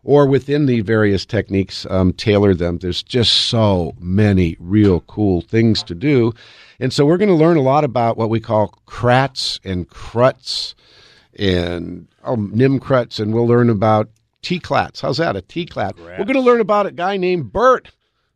[0.06, 2.78] Or within the various techniques um, tailor them.
[2.78, 6.32] There's just so many real cool things to do.
[6.80, 10.74] And so we're going to learn a lot about what we call CRATs and CRUTs
[11.38, 14.09] and um, NIMCRUTs, and we'll learn about
[14.41, 15.01] T-clats.
[15.01, 15.95] How's that, a T-clat?
[15.97, 17.91] We're going to learn about a guy named Bert.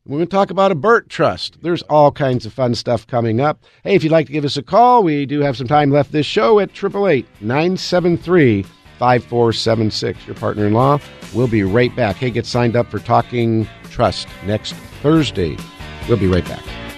[0.05, 1.61] We're going to talk about a Bert Trust.
[1.61, 3.63] There's all kinds of fun stuff coming up.
[3.83, 6.11] Hey, if you'd like to give us a call, we do have some time left
[6.11, 10.25] this show at 888 973 5476.
[10.25, 10.99] Your partner in law.
[11.33, 12.15] We'll be right back.
[12.15, 14.73] Hey, get signed up for Talking Trust next
[15.03, 15.57] Thursday.
[16.07, 16.88] We'll be right back.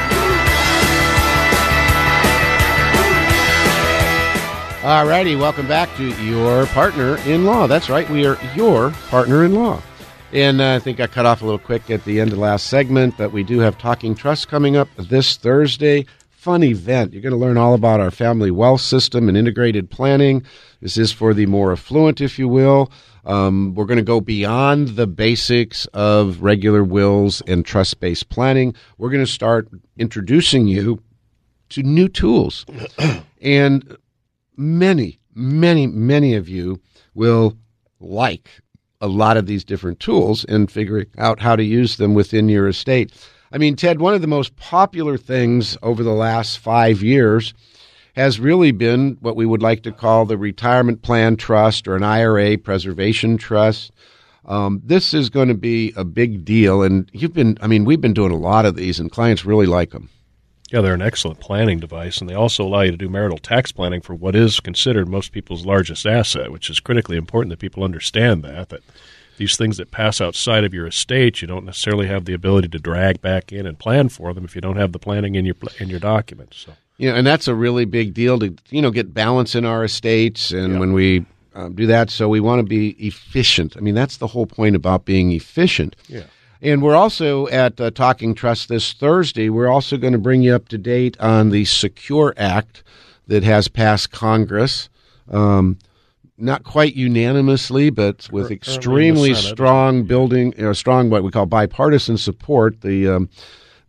[4.83, 7.67] All righty, welcome back to Your Partner in Law.
[7.67, 9.79] That's right, we are your partner in law.
[10.33, 12.41] And uh, I think I cut off a little quick at the end of the
[12.41, 16.07] last segment, but we do have Talking Trust coming up this Thursday.
[16.31, 17.13] Fun event.
[17.13, 20.43] You're going to learn all about our family wealth system and integrated planning.
[20.81, 22.91] This is for the more affluent, if you will.
[23.23, 28.73] Um, we're going to go beyond the basics of regular wills and trust based planning.
[28.97, 29.69] We're going to start
[29.99, 31.03] introducing you
[31.69, 32.65] to new tools.
[33.41, 33.95] and
[34.57, 36.79] many, many, many of you
[37.13, 37.57] will
[37.99, 38.49] like
[38.99, 42.67] a lot of these different tools and figuring out how to use them within your
[42.67, 43.11] estate.
[43.51, 47.53] I mean, Ted, one of the most popular things over the last five years
[48.15, 52.03] has really been what we would like to call the retirement plan trust or an
[52.03, 53.91] IRA preservation trust.
[54.45, 58.01] Um, this is going to be a big deal, and you've been, I mean, we've
[58.01, 60.09] been doing a lot of these, and clients really like them.
[60.71, 63.73] Yeah, they're an excellent planning device, and they also allow you to do marital tax
[63.73, 67.83] planning for what is considered most people's largest asset, which is critically important that people
[67.83, 68.81] understand that that
[69.37, 72.79] these things that pass outside of your estate, you don't necessarily have the ability to
[72.79, 75.55] drag back in and plan for them if you don't have the planning in your
[75.79, 76.57] in your documents.
[76.57, 76.73] So.
[76.97, 80.51] Yeah, and that's a really big deal to you know get balance in our estates,
[80.51, 83.75] and when we um, do that, so we want to be efficient.
[83.75, 85.97] I mean, that's the whole point about being efficient.
[86.07, 86.23] Yeah.
[86.61, 89.49] And we're also at uh, Talking Trust this Thursday.
[89.49, 92.83] We're also going to bring you up to date on the Secure Act
[93.25, 94.87] that has passed Congress.
[95.29, 95.79] Um,
[96.37, 102.17] not quite unanimously, but with extremely strong building, you know, strong what we call bipartisan
[102.17, 102.81] support.
[102.81, 103.29] The um,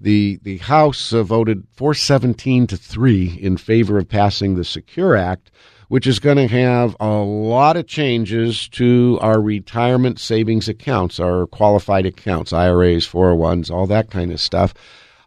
[0.01, 5.51] the the House uh, voted 417 to three in favor of passing the Secure Act,
[5.93, 11.47] which is going to have a lot of changes to our retirement savings accounts, our
[11.47, 14.73] qualified accounts, IRAs, 401s, all that kind of stuff.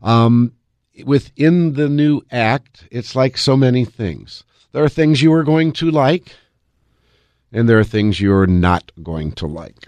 [0.01, 0.53] Um,
[1.05, 4.43] within the new act, it's like so many things.
[4.72, 6.36] There are things you are going to like,
[7.51, 9.88] and there are things you're not going to like.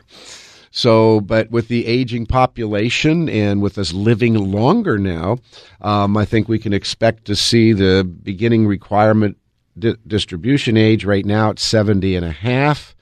[0.69, 5.39] So, but with the aging population and with us living longer now,
[5.81, 9.37] um, I think we can expect to see the beginning requirement
[9.79, 12.95] di- distribution age right now at 70 and a half.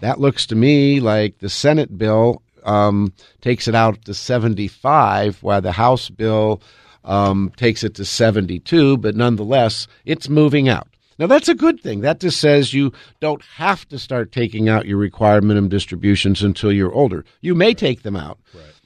[0.00, 5.60] That looks to me like the Senate bill um, takes it out to 75, while
[5.60, 6.62] the House bill
[7.04, 10.88] um, takes it to 72, but nonetheless, it's moving out.
[11.18, 12.00] Now, that's a good thing.
[12.00, 16.72] That just says you don't have to start taking out your required minimum distributions until
[16.72, 17.24] you're older.
[17.40, 18.38] You may take them out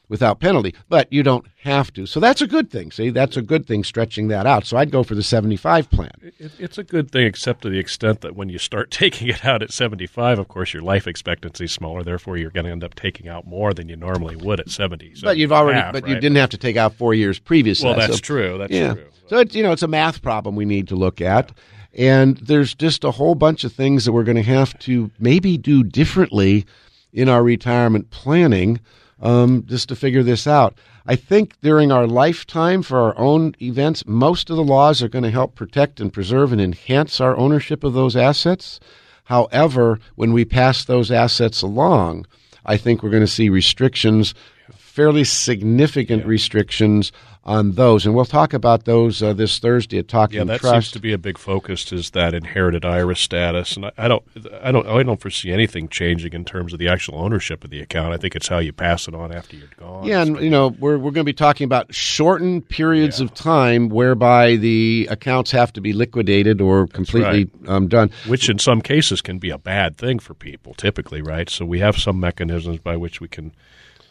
[0.08, 2.06] without penalty, but you don't have to.
[2.06, 2.92] So that's a good thing.
[2.92, 4.64] See, that's a good thing stretching that out.
[4.64, 6.12] So I'd go for the 75 plan.
[6.22, 9.44] It, it's a good thing, except to the extent that when you start taking it
[9.44, 12.02] out at 75, of course, your life expectancy is smaller.
[12.02, 15.16] Therefore, you're going to end up taking out more than you normally would at 70.
[15.16, 17.88] So but you've already, half, but you didn't have to take out four years previously.
[17.88, 18.58] Well, that's So- true.
[18.58, 18.94] That's yeah.
[18.94, 19.06] true.
[19.28, 21.50] So it's you know it's a math problem we need to look at,
[21.92, 25.58] and there's just a whole bunch of things that we're going to have to maybe
[25.58, 26.64] do differently
[27.12, 28.78] in our retirement planning,
[29.20, 30.74] um, just to figure this out.
[31.06, 35.24] I think during our lifetime for our own events, most of the laws are going
[35.24, 38.80] to help protect and preserve and enhance our ownership of those assets.
[39.24, 42.26] However, when we pass those assets along,
[42.64, 44.34] I think we're going to see restrictions
[44.74, 46.28] fairly significant Yeah.
[46.28, 47.12] restrictions
[47.46, 50.72] on those, and we'll talk about those uh, this Thursday at Talking Yeah, that Trust.
[50.74, 54.24] seems to be a big focus is that inherited IRA status, and I, I don't,
[54.60, 57.80] I don't, I don't foresee anything changing in terms of the actual ownership of the
[57.80, 58.12] account.
[58.12, 60.04] I think it's how you pass it on after you're gone.
[60.04, 63.90] Yeah, and you know we're we're going to be talking about shortened periods of time
[63.90, 68.10] whereby the accounts have to be liquidated or completely um, done.
[68.26, 71.48] which in some cases can be a bad thing for people, typically, right?
[71.48, 73.52] So we have some mechanisms by which we can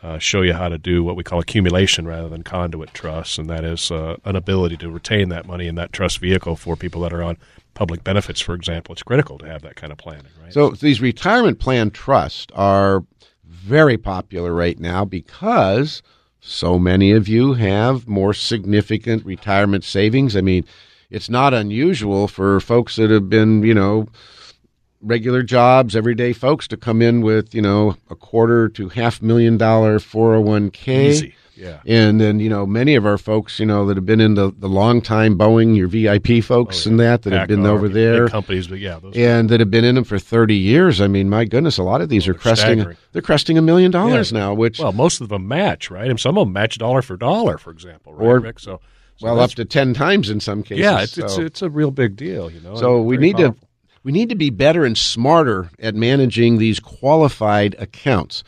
[0.05, 3.49] uh, show you how to do what we call accumulation rather than conduit trusts, and
[3.49, 7.01] that is uh, an ability to retain that money in that trust vehicle for people
[7.01, 7.37] that are on
[7.73, 8.93] public benefits, for example.
[8.93, 10.53] It's critical to have that kind of planning, right?
[10.53, 13.03] So these retirement plan trusts are
[13.43, 16.03] very popular right now because
[16.39, 20.35] so many of you have more significant retirement savings.
[20.35, 20.65] I mean,
[21.09, 24.07] it's not unusual for folks that have been, you know,
[25.05, 29.57] regular jobs, everyday folks to come in with, you know, a quarter to half million
[29.57, 31.05] dollar 401k.
[31.09, 31.79] Easy, yeah.
[31.85, 34.51] And then, you know, many of our folks, you know, that have been in the,
[34.57, 38.27] the long time Boeing, your VIP folks Oh, and that, that have been over there
[38.27, 40.99] companies, but yeah, those and that have been in them for 30 years.
[40.99, 42.97] I mean, my goodness, a lot of these oh, are they're cresting staggering.
[43.13, 44.39] they're cresting a million dollars Yeah.
[44.39, 46.09] now, which well, most of them match, right?
[46.09, 48.59] And some of them match dollar for dollar, for example, right, Or- Rick?
[48.59, 48.81] So,
[49.17, 50.83] so well up to 10 times in some cases.
[50.83, 52.75] yeah, it's, it's So- it's a real big deal, you know.
[52.75, 53.67] So we need to powerful.
[54.05, 58.43] We need to be better and smarter at managing these qualified accounts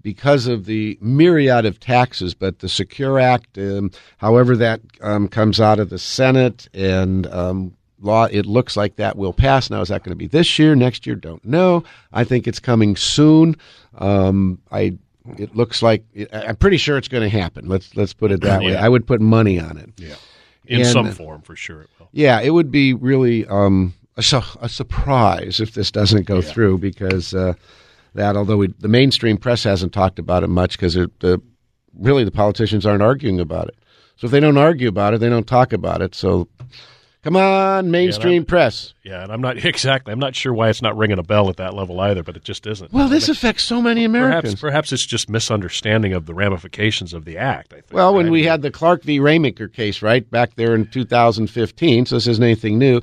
[0.00, 2.32] because of the myriad of taxes.
[2.34, 7.76] But the Secure Act, um, however that um, comes out of the Senate and um,
[8.00, 9.68] law, it looks like that will pass.
[9.68, 11.14] Now, is that going to be this year, next year?
[11.14, 11.84] Don't know.
[12.10, 13.56] I think it's coming soon.
[13.98, 14.96] Um, I.
[15.38, 16.02] It looks like
[16.32, 17.68] I'm pretty sure it's going to happen.
[17.68, 18.74] Let's let's put it that way.
[18.74, 19.90] I would put money on it.
[19.96, 20.16] Yeah.
[20.66, 22.08] In And- some form, for sure it will.
[22.10, 26.78] Yeah, it would be really um, a, su- a surprise if this doesn't go through
[26.78, 27.54] because uh,
[28.14, 31.40] that, although we, the mainstream press hasn't talked about it much because the
[31.98, 33.76] really the politicians aren't arguing about it.
[34.16, 36.14] So if they don't argue about it, they don't talk about it.
[36.14, 36.46] So
[37.24, 38.94] come on, mainstream that- press.
[39.02, 40.12] Yeah, and I'm not exactly.
[40.12, 42.44] I'm not sure why it's not ringing a bell at that level either, but it
[42.44, 42.92] just isn't.
[42.92, 44.54] Well, I this mean, affects so many Americans.
[44.54, 47.72] perhaps perhaps it's just misunderstanding of the ramifications of the act.
[47.72, 47.92] I think.
[47.92, 49.18] Well, when we had the Clark v.
[49.18, 53.00] Rameker case, right, back there in 2015, so this isn't anything new,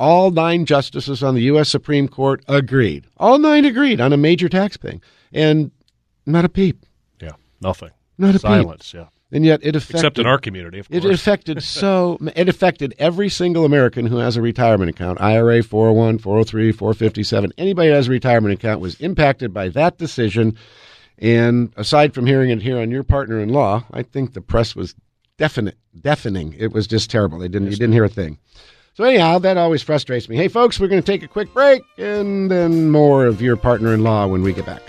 [0.00, 1.68] all nine justices on the U.S.
[1.68, 3.04] Supreme Court agreed.
[3.18, 5.00] All nine agreed on a major tax thing.
[5.32, 5.70] And
[6.26, 6.84] not a peep.
[7.20, 7.90] yeah, nothing.
[8.18, 8.40] Not a peep.
[8.40, 8.94] silence.
[8.94, 9.96] Yeah, And yet it affected.
[9.96, 11.04] except in our community, of course.
[11.04, 16.18] It affected so it affected every single American who has a retirement account, IRA, 401,
[16.18, 17.52] 403, 457.
[17.58, 20.56] Anybody who has a retirement account was impacted by that decision.
[21.18, 24.74] And aside from hearing it here on your partner in law, I think the press
[24.74, 24.94] was
[25.36, 26.54] definite deafening.
[26.58, 27.38] It was just terrible.
[27.38, 28.38] They didn't you didn't hear a thing.
[28.94, 30.36] So anyhow, that always frustrates me.
[30.36, 33.94] Hey folks, we're going to take a quick break and then more of your partner
[33.94, 34.82] in law when we get back.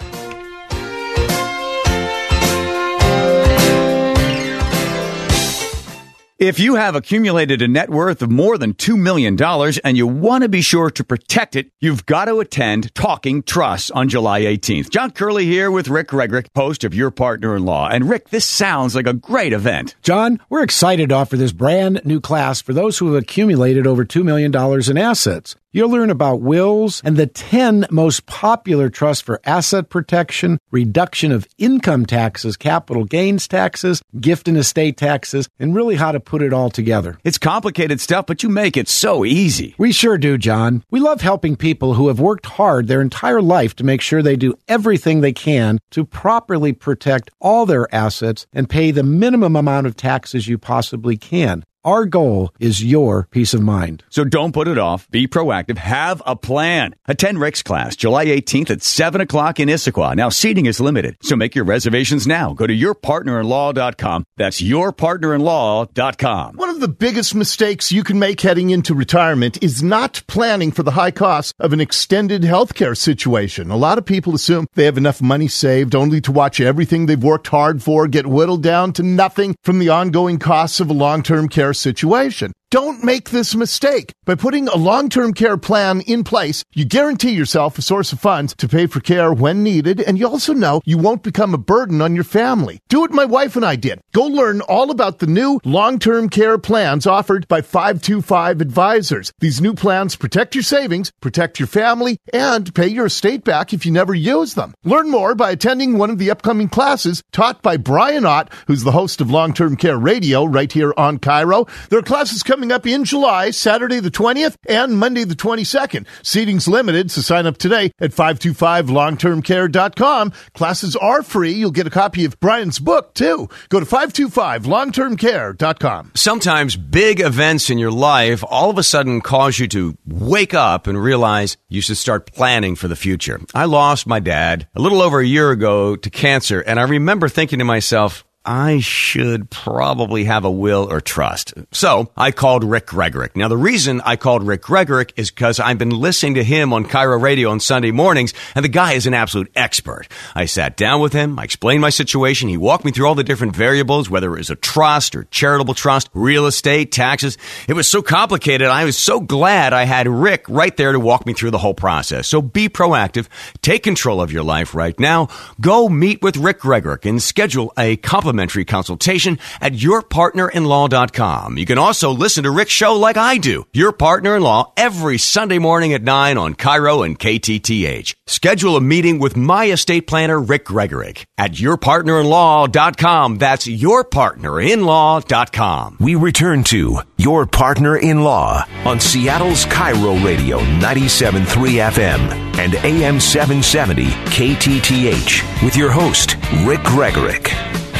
[6.42, 9.38] If you have accumulated a net worth of more than $2 million
[9.84, 13.92] and you want to be sure to protect it, you've got to attend Talking Trust
[13.92, 14.90] on July 18th.
[14.90, 17.90] John Curley here with Rick Gregorek, host of Your Partner in Law.
[17.90, 19.94] And Rick, this sounds like a great event.
[20.02, 24.04] John, we're excited to offer this brand new class for those who have accumulated over
[24.04, 24.52] $2 million
[24.90, 25.56] in assets.
[25.74, 31.48] You'll learn about wills and the 10 most popular trusts for asset protection, reduction of
[31.58, 36.52] income taxes, capital gains taxes, gift and estate taxes, and really how to put it
[36.52, 37.18] all together.
[37.24, 39.74] It's complicated stuff, but you make it so easy.
[39.78, 40.84] We sure do, John.
[40.92, 44.36] We love helping people who have worked hard their entire life to make sure they
[44.36, 49.88] do everything they can to properly protect all their assets and pay the minimum amount
[49.88, 51.64] of taxes you possibly can.
[51.84, 54.04] Our goal is your peace of mind.
[54.10, 55.10] So don't put it off.
[55.10, 55.80] Be proactive.
[55.80, 56.94] Have a plan.
[57.08, 60.16] Attend Rick's class July 18th at 7 o'clock in Issaquah.
[60.16, 62.54] Now, seating is limited, so make your reservations now.
[62.54, 64.26] Go to yourpartnerinlaw.com.
[64.38, 66.56] That's yourpartnerinlaw.com.
[66.56, 70.84] One of the biggest mistakes you can make heading into retirement is not planning for
[70.84, 73.72] the high cost of an extended healthcare situation.
[73.72, 77.24] A lot of people assume they have enough money saved only to watch everything they've
[77.24, 81.50] worked hard for get whittled down to nothing from the ongoing costs of a long-term
[81.50, 82.52] care situation.
[82.72, 84.14] Don't make this mistake.
[84.26, 88.56] By putting a long-term care plan in place, you guarantee yourself a source of funds
[88.60, 92.02] to pay for care when needed, and you also know you won't become a burden
[92.02, 92.80] on your family.
[92.88, 94.00] Do what my wife and I did.
[94.14, 99.34] Go learn all about the new long-term care plans offered by 525 Advisors.
[99.40, 103.86] These new plans protect your savings, protect your family, and pay your estate back if
[103.86, 104.74] you never use them.
[104.86, 108.94] Learn more by attending one of the upcoming classes taught by Brian Ott, who's the
[108.94, 111.68] host of Long Term Care Radio right here on KIRO.
[111.90, 116.06] There are classes coming coming up in July, Saturday the 20th and Monday the 22nd.
[116.22, 120.32] Seating's limited, so sign up today at 525longtermcare.com.
[120.54, 121.54] Classes are free.
[121.54, 123.50] You'll get a copy of Brian's book, too.
[123.70, 126.12] Go to 525longtermcare.com.
[126.14, 130.86] Sometimes big events in your life all of a sudden cause you to wake up
[130.86, 133.42] and realize you should start planning for the future.
[133.56, 137.28] I lost my dad a little over a year ago to cancer, and I remember
[137.28, 141.54] thinking to myself, I should probably have a will or trust.
[141.72, 143.36] So I called Rick Gregorek.
[143.36, 146.86] Now, the reason I called Rick Gregorek is because I've been listening to him on
[146.86, 150.08] KIRO Radio on Sunday mornings, and the guy is an absolute expert.
[150.34, 151.38] I sat down with him.
[151.38, 152.50] I explained my situation.
[152.50, 155.76] He walked me through all the different variables, whether it was a trust or charitable
[155.76, 157.38] trust, real estate, taxes.
[157.68, 158.70] It was so complicated.
[158.70, 161.76] I was so glad I had Rick right there to walk me through the whole
[161.76, 162.28] process.
[162.28, 163.28] So be proactive.
[163.62, 165.28] Take control of your life right now.
[165.60, 168.31] Go meet with Rick Gregorek and schedule a complimentary
[168.68, 171.58] consultation at yourpartnerinlaw.com.
[171.58, 175.18] You can also listen to Rick's show like I do, Your Partner in Law, every
[175.18, 178.16] Sunday morning at 9 on KIRO and KTTH.
[178.28, 183.38] Schedule a meeting with my estate planner, Rick Gregorek, at yourpartnerinlaw.com.
[183.38, 185.98] That's yourpartnerinlaw.com.
[186.00, 191.46] We return to Your Partner in Law on Seattle's KIRO Radio 97.3
[191.92, 192.20] FM
[192.58, 197.91] and AM 770 KTTH with your host, Rick Gregorek.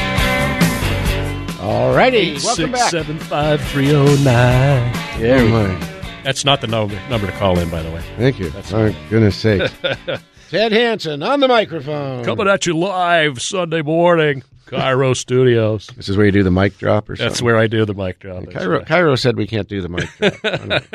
[1.62, 2.34] All righty.
[2.44, 2.92] Welcome back.
[2.92, 5.20] 8675309.
[5.20, 5.78] There we go.
[6.24, 8.02] That's not the number, number to call in, by the way.
[8.18, 8.50] Thank you.
[8.50, 9.72] That's oh, goodness sake.
[10.50, 12.26] Ted Hanson on the microphone.
[12.26, 15.88] Coming at you live Sunday morning, KIRO Studios.
[15.96, 17.30] This is where you do the mic drop or something?
[17.30, 18.44] That's where I do the mic drop.
[18.46, 18.88] That's KIRO, right.
[18.88, 20.34] KIRO said we can't do the mic drop.
[20.44, 20.90] I don't-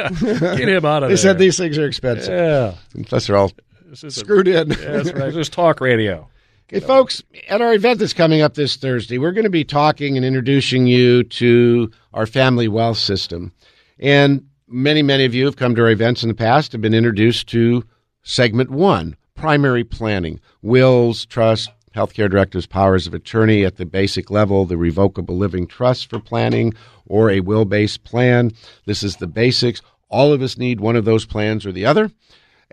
[0.58, 1.16] Get him out of they there.
[1.16, 2.34] said these things are expensive.
[2.34, 2.74] Yeah.
[2.94, 3.52] And Plus, they're all
[3.86, 4.70] This is a- screwed in.
[4.70, 5.32] Yeah, that's right.
[5.32, 6.28] Just talk radio.
[6.68, 10.16] Hey, folks, at our event that's coming up this Thursday, we're going to be talking
[10.16, 13.52] and introducing you to our family wealth system.
[14.00, 16.92] And many, many of you have come to our events in the past, have been
[16.92, 17.84] introduced to
[18.24, 24.64] segment one primary planning, wills, trust, healthcare directors' powers of attorney at the basic level,
[24.64, 26.74] the revocable living trust for planning,
[27.06, 28.50] or a will based plan.
[28.86, 29.82] This is the basics.
[30.08, 32.10] All of us need one of those plans or the other,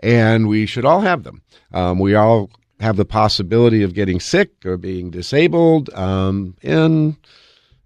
[0.00, 1.42] and we should all have them.
[1.72, 5.92] Um, we all have the possibility of getting sick or being disabled.
[5.94, 7.16] Um, and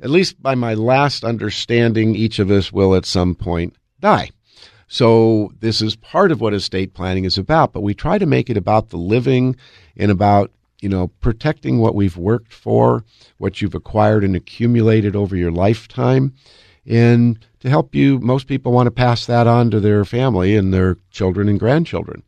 [0.00, 4.30] at least by my last understanding, each of us will at some point die.
[4.88, 8.48] So this is part of what estate planning is about, but we try to make
[8.48, 9.54] it about the living
[9.96, 13.04] and about, you know, protecting what we've worked for,
[13.36, 16.32] what you've acquired and accumulated over your lifetime.
[16.86, 20.72] And to help you, most people want to pass that on to their family and
[20.72, 22.22] their children and grandchildren.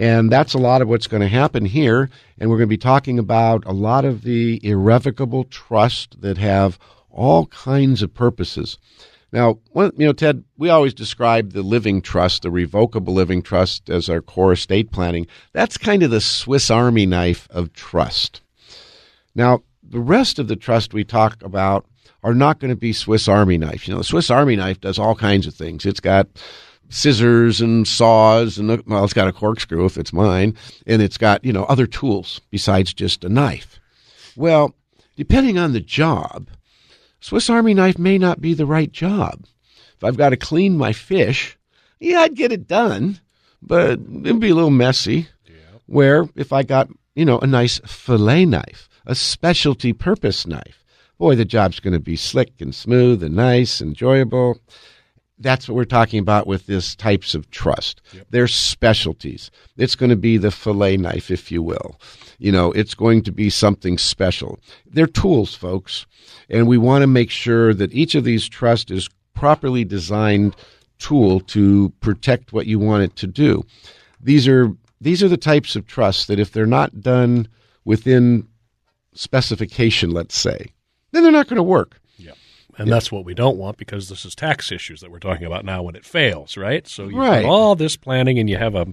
[0.00, 2.08] And that's a lot of what's going to happen here.
[2.38, 6.78] And we're going to be talking about a lot of the irrevocable trust that have
[7.10, 8.78] all kinds of purposes.
[9.30, 14.08] Now, you know, Ted, we always describe the living trust, the revocable living trust, as
[14.08, 15.26] our core estate planning.
[15.52, 18.40] That's kind of the Swiss Army knife of trust.
[19.34, 21.84] Now, the rest of the trust we talk about
[22.22, 23.86] are not going to be Swiss Army knife.
[23.86, 25.84] You know, the Swiss Army knife does all kinds of things.
[25.84, 26.26] It's got
[26.90, 30.54] scissors and saws and well, it's got a corkscrew if it's mine,
[30.86, 33.80] and it's got you know other tools besides just a knife.
[34.36, 34.74] Well,
[35.16, 36.50] depending on the job,
[37.20, 39.44] Swiss Army knife may not be the right job.
[39.96, 41.56] If I've got to clean my fish,
[41.98, 43.20] yeah, I'd get it done,
[43.62, 45.28] but it'd be a little messy.
[45.86, 50.84] Where if I got you know a nice fillet knife, a specialty purpose knife,
[51.18, 54.58] boy, the job's going to be slick and smooth and nice, and enjoyable
[55.40, 58.02] that's what we're talking about with this types of trust.
[58.30, 59.50] They're specialties.
[59.76, 61.98] It's going to be the fillet knife, if you will.
[62.38, 64.60] You know, it's going to be something special.
[64.86, 66.06] They're tools, folks,
[66.48, 70.56] and we want to make sure that each of these trusts is properly designed
[70.98, 73.64] tool to protect what you want it to do.
[74.20, 74.70] These are
[75.00, 77.48] these are the types of trusts that if they're not done
[77.86, 78.46] within
[79.14, 80.66] specification, let's say,
[81.12, 81.99] then they're not going to work.
[82.80, 85.64] And that's what we don't want because this is tax issues that we're talking about
[85.64, 86.86] now when it fails, right?
[86.88, 87.44] So you Right.
[87.44, 88.86] all this planning and you have a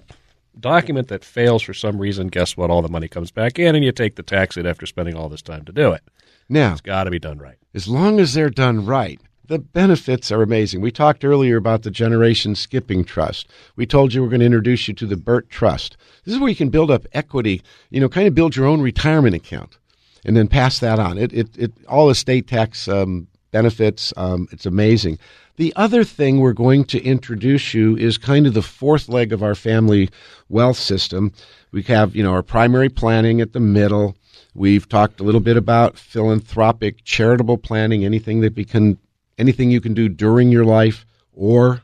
[0.59, 2.27] document that fails for some reason.
[2.27, 2.69] Guess what?
[2.69, 5.29] All the money comes back in and you take the tax hit after spending all
[5.29, 6.01] this time to do it.
[6.49, 7.55] Now, It's got to be done right.
[7.73, 10.81] as long as they're done right, the benefits are amazing.
[10.81, 13.47] We talked earlier about the Generation Skipping Trust.
[13.77, 15.95] We told you we're going to introduce you to the Burt Trust.
[16.25, 18.81] This is where you can build up equity, you know, kind of build your own
[18.81, 19.77] retirement account
[20.25, 21.17] and then pass that on.
[21.17, 24.13] It, it, it all estate tax um, benefits.
[24.17, 25.19] Um, it's amazing.
[25.57, 29.41] The other thing we're going to introduce you is kind of the fourth leg of
[29.41, 30.09] our family
[30.49, 31.33] wealth system.
[31.71, 34.15] We have, you know, our primary planning at the middle.
[34.53, 38.97] We've talked a little bit about philanthropic, charitable planning, anything that we can,
[39.37, 41.81] anything you can do during your life or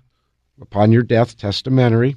[0.62, 2.16] upon your death, testamentary.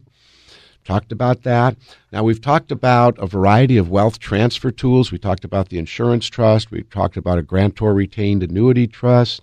[0.87, 1.76] Talked about that.
[2.12, 5.11] Now, we've talked about a variety of wealth transfer tools.
[5.11, 6.70] We talked about the insurance trust.
[6.70, 9.43] We've talked about a grantor retained annuity trust.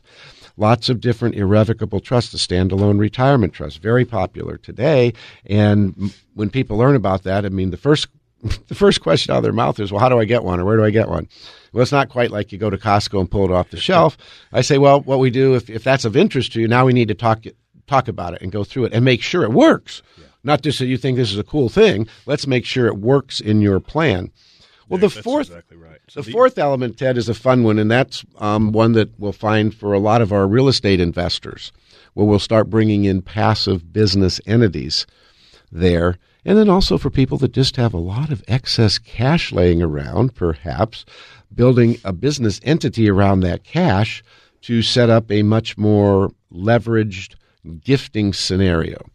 [0.56, 5.14] Lots of different irrevocable trusts, the standalone retirement trust, very popular today.
[5.46, 8.08] And when people learn about that, I mean, the first
[8.68, 10.66] the first question out of their mouth is, well, how do I get one or
[10.66, 11.28] where do I get one?
[11.74, 14.18] Well, it's not quite like you go to Costco and pull it off the shelf.
[14.52, 16.94] I say, well, what we do, if, if that's of interest to you, now we
[16.94, 17.44] need to talk,
[17.88, 20.02] talk about it and go through it and make sure it works.
[20.44, 22.08] Not just that you think this is a cool thing.
[22.26, 24.32] Let's make sure it works in your plan.
[24.90, 26.00] Well, yeah, the fourth, exactly right.
[26.10, 29.18] so the, the, fourth element, Ted, is a fun one, and that's um, one that
[29.18, 31.72] we'll find for a lot of our real estate investors,
[32.14, 35.08] where we'll start bringing in passive business entities
[35.72, 39.82] there and then also for people that just have a lot of excess cash laying
[39.82, 41.06] around, perhaps
[41.54, 44.24] building a business entity around that cash
[44.62, 47.36] to set up a much more leveraged
[47.84, 49.06] gifting scenario.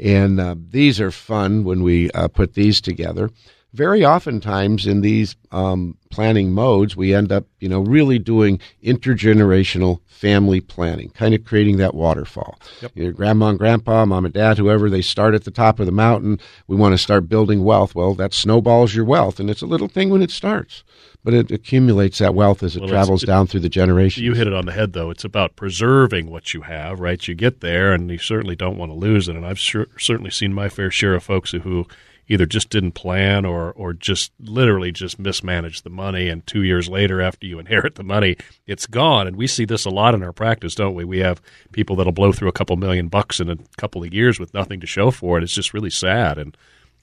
[0.00, 3.30] And uh, these are fun when we uh, put these together.
[3.72, 9.98] Very oftentimes in these um, planning modes, we end up, you know, really doing intergenerational
[10.06, 12.56] family planning, kind of creating that waterfall.
[12.82, 12.92] Yep.
[12.94, 15.92] Your grandma and grandpa, mom and dad, whoever, they start at the top of the
[15.92, 16.38] mountain.
[16.68, 17.96] We want to start building wealth.
[17.96, 20.84] Well, that snowballs your wealth, and it's a little thing when it starts,
[21.24, 24.22] but it accumulates that wealth as it well, travels it, down through the generations.
[24.22, 25.10] You hit it on the head, though.
[25.10, 27.26] It's about preserving what you have, right?
[27.26, 29.34] You get there, and you certainly don't want to lose it.
[29.34, 31.86] And I've sure, certainly seen my fair share of folks who,
[32.28, 36.88] either just didn't plan or or just literally just mismanaged the money and 2 years
[36.88, 40.22] later after you inherit the money it's gone and we see this a lot in
[40.22, 43.50] our practice don't we we have people that'll blow through a couple million bucks in
[43.50, 46.56] a couple of years with nothing to show for it it's just really sad and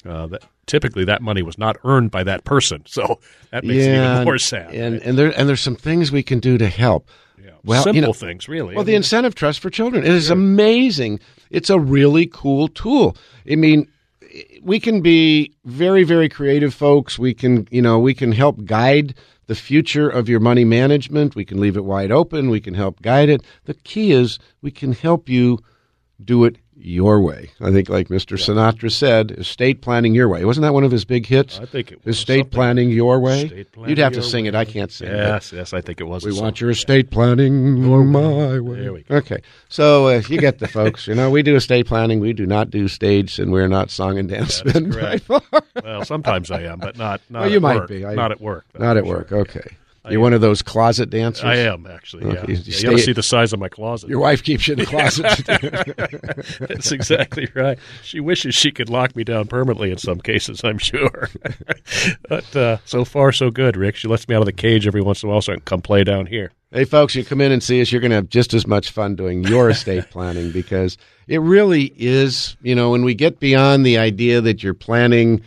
[0.05, 3.19] uh, that typically that money was not earned by that person so
[3.51, 5.03] that makes yeah, it even more sad and right?
[5.03, 7.09] and there and there's some things we can do to help
[7.43, 7.51] yeah.
[7.63, 8.75] Well, simple you know, things, really.
[8.75, 11.19] Well, the incentive trust for children it is amazing.
[11.49, 13.17] It's a really cool tool.
[13.49, 13.87] I mean,
[14.61, 19.13] we can be very very creative folks we can you know we can help guide
[19.47, 23.01] the future of your money management we can leave it wide open we can help
[23.01, 25.59] guide it the key is we can help you
[26.23, 27.51] do it your way.
[27.59, 28.31] I think, like Mr.
[28.31, 28.53] Yeah.
[28.53, 30.45] Sinatra said, estate planning your way.
[30.45, 31.59] Wasn't that one of his big hits?
[31.59, 32.17] I think it was.
[32.17, 33.65] Estate planning your way.
[33.71, 34.49] Planning You'd have to sing way.
[34.49, 34.55] it.
[34.55, 35.57] I can't sing yes, it.
[35.57, 36.25] Yes, I think it was.
[36.25, 37.13] We want your estate yeah.
[37.13, 38.81] planning your my way.
[38.81, 39.15] There we go.
[39.15, 41.07] Okay, so uh, you get the folks.
[41.07, 42.19] You know, we do estate planning.
[42.19, 44.91] We do not do stage, and we're not song and dance men.
[44.91, 47.21] Right well, sometimes I am, but not.
[47.29, 47.89] not well, you might work.
[47.89, 48.05] be.
[48.05, 48.65] I, not at work.
[48.77, 49.29] Not at work.
[49.29, 49.39] Sure.
[49.39, 49.77] Okay.
[50.09, 51.43] You're one of those closet dancers.
[51.43, 52.25] I am actually.
[52.25, 54.09] Yeah, you, you, yeah, you ever see the size of my closet?
[54.09, 55.25] Your wife keeps you in the closet.
[56.67, 57.77] That's exactly right.
[58.01, 60.63] She wishes she could lock me down permanently in some cases.
[60.63, 61.29] I'm sure.
[62.29, 63.77] but uh, so far, so good.
[63.77, 65.57] Rick, she lets me out of the cage every once in a while, so I
[65.57, 66.51] can come play down here.
[66.71, 67.91] Hey, folks, you come in and see us.
[67.91, 70.97] You're going to have just as much fun doing your estate planning because
[71.27, 72.55] it really is.
[72.63, 75.43] You know, when we get beyond the idea that you're planning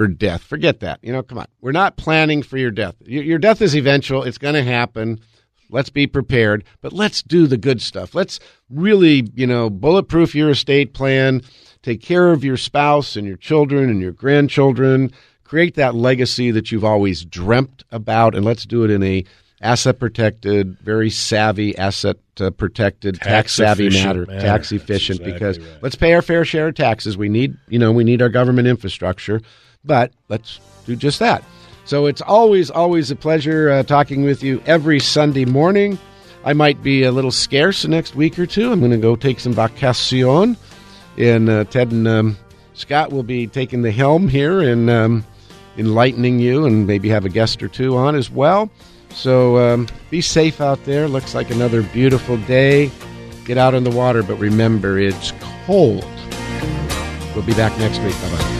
[0.00, 0.42] for death.
[0.42, 0.98] Forget that.
[1.02, 1.46] You know, come on.
[1.60, 2.94] We're not planning for your death.
[3.04, 4.22] Your, your death is eventual.
[4.22, 5.20] It's going to happen.
[5.68, 8.14] Let's be prepared, but let's do the good stuff.
[8.14, 8.40] Let's
[8.70, 11.42] really, you know, bulletproof your estate plan,
[11.82, 15.12] take care of your spouse and your children and your grandchildren,
[15.44, 19.22] create that legacy that you've always dreamt about, and let's do it in a
[19.60, 25.20] asset protected, very savvy asset uh, protected, tax, tax savvy matter, manner, tax efficient.
[25.20, 25.82] Exactly because right.
[25.82, 27.18] let's pay our fair share of taxes.
[27.18, 29.42] We need, you know, we need our government infrastructure.
[29.84, 31.42] But let's do just that.
[31.84, 35.98] So it's always, always a pleasure uh, talking with you every Sunday morning.
[36.44, 38.72] I might be a little scarce the next week or two.
[38.72, 40.56] I'm going to go take some vacation.
[41.18, 42.36] And uh, Ted and um,
[42.74, 45.24] Scott will be taking the helm here and um,
[45.76, 48.70] enlightening you and maybe have a guest or two on as well.
[49.10, 51.08] So um, be safe out there.
[51.08, 52.90] Looks like another beautiful day.
[53.44, 55.32] Get out on the water, but remember, it's
[55.66, 56.04] cold.
[57.34, 58.14] We'll be back next week.
[58.22, 58.59] Bye bye.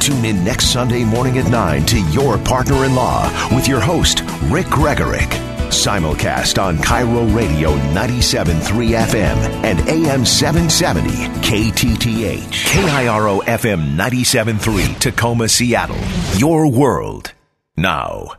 [0.00, 4.22] Tune in next Sunday morning at 9 to Your Partner in Law with your host,
[4.44, 5.28] Rick Gregorek.
[5.68, 12.50] Simulcast on KIRO Radio 97.3 FM and AM 770 KTTH.
[12.50, 15.96] KIRO FM 97.3 Tacoma, Seattle.
[16.38, 17.32] Your world.
[17.76, 18.32] Now.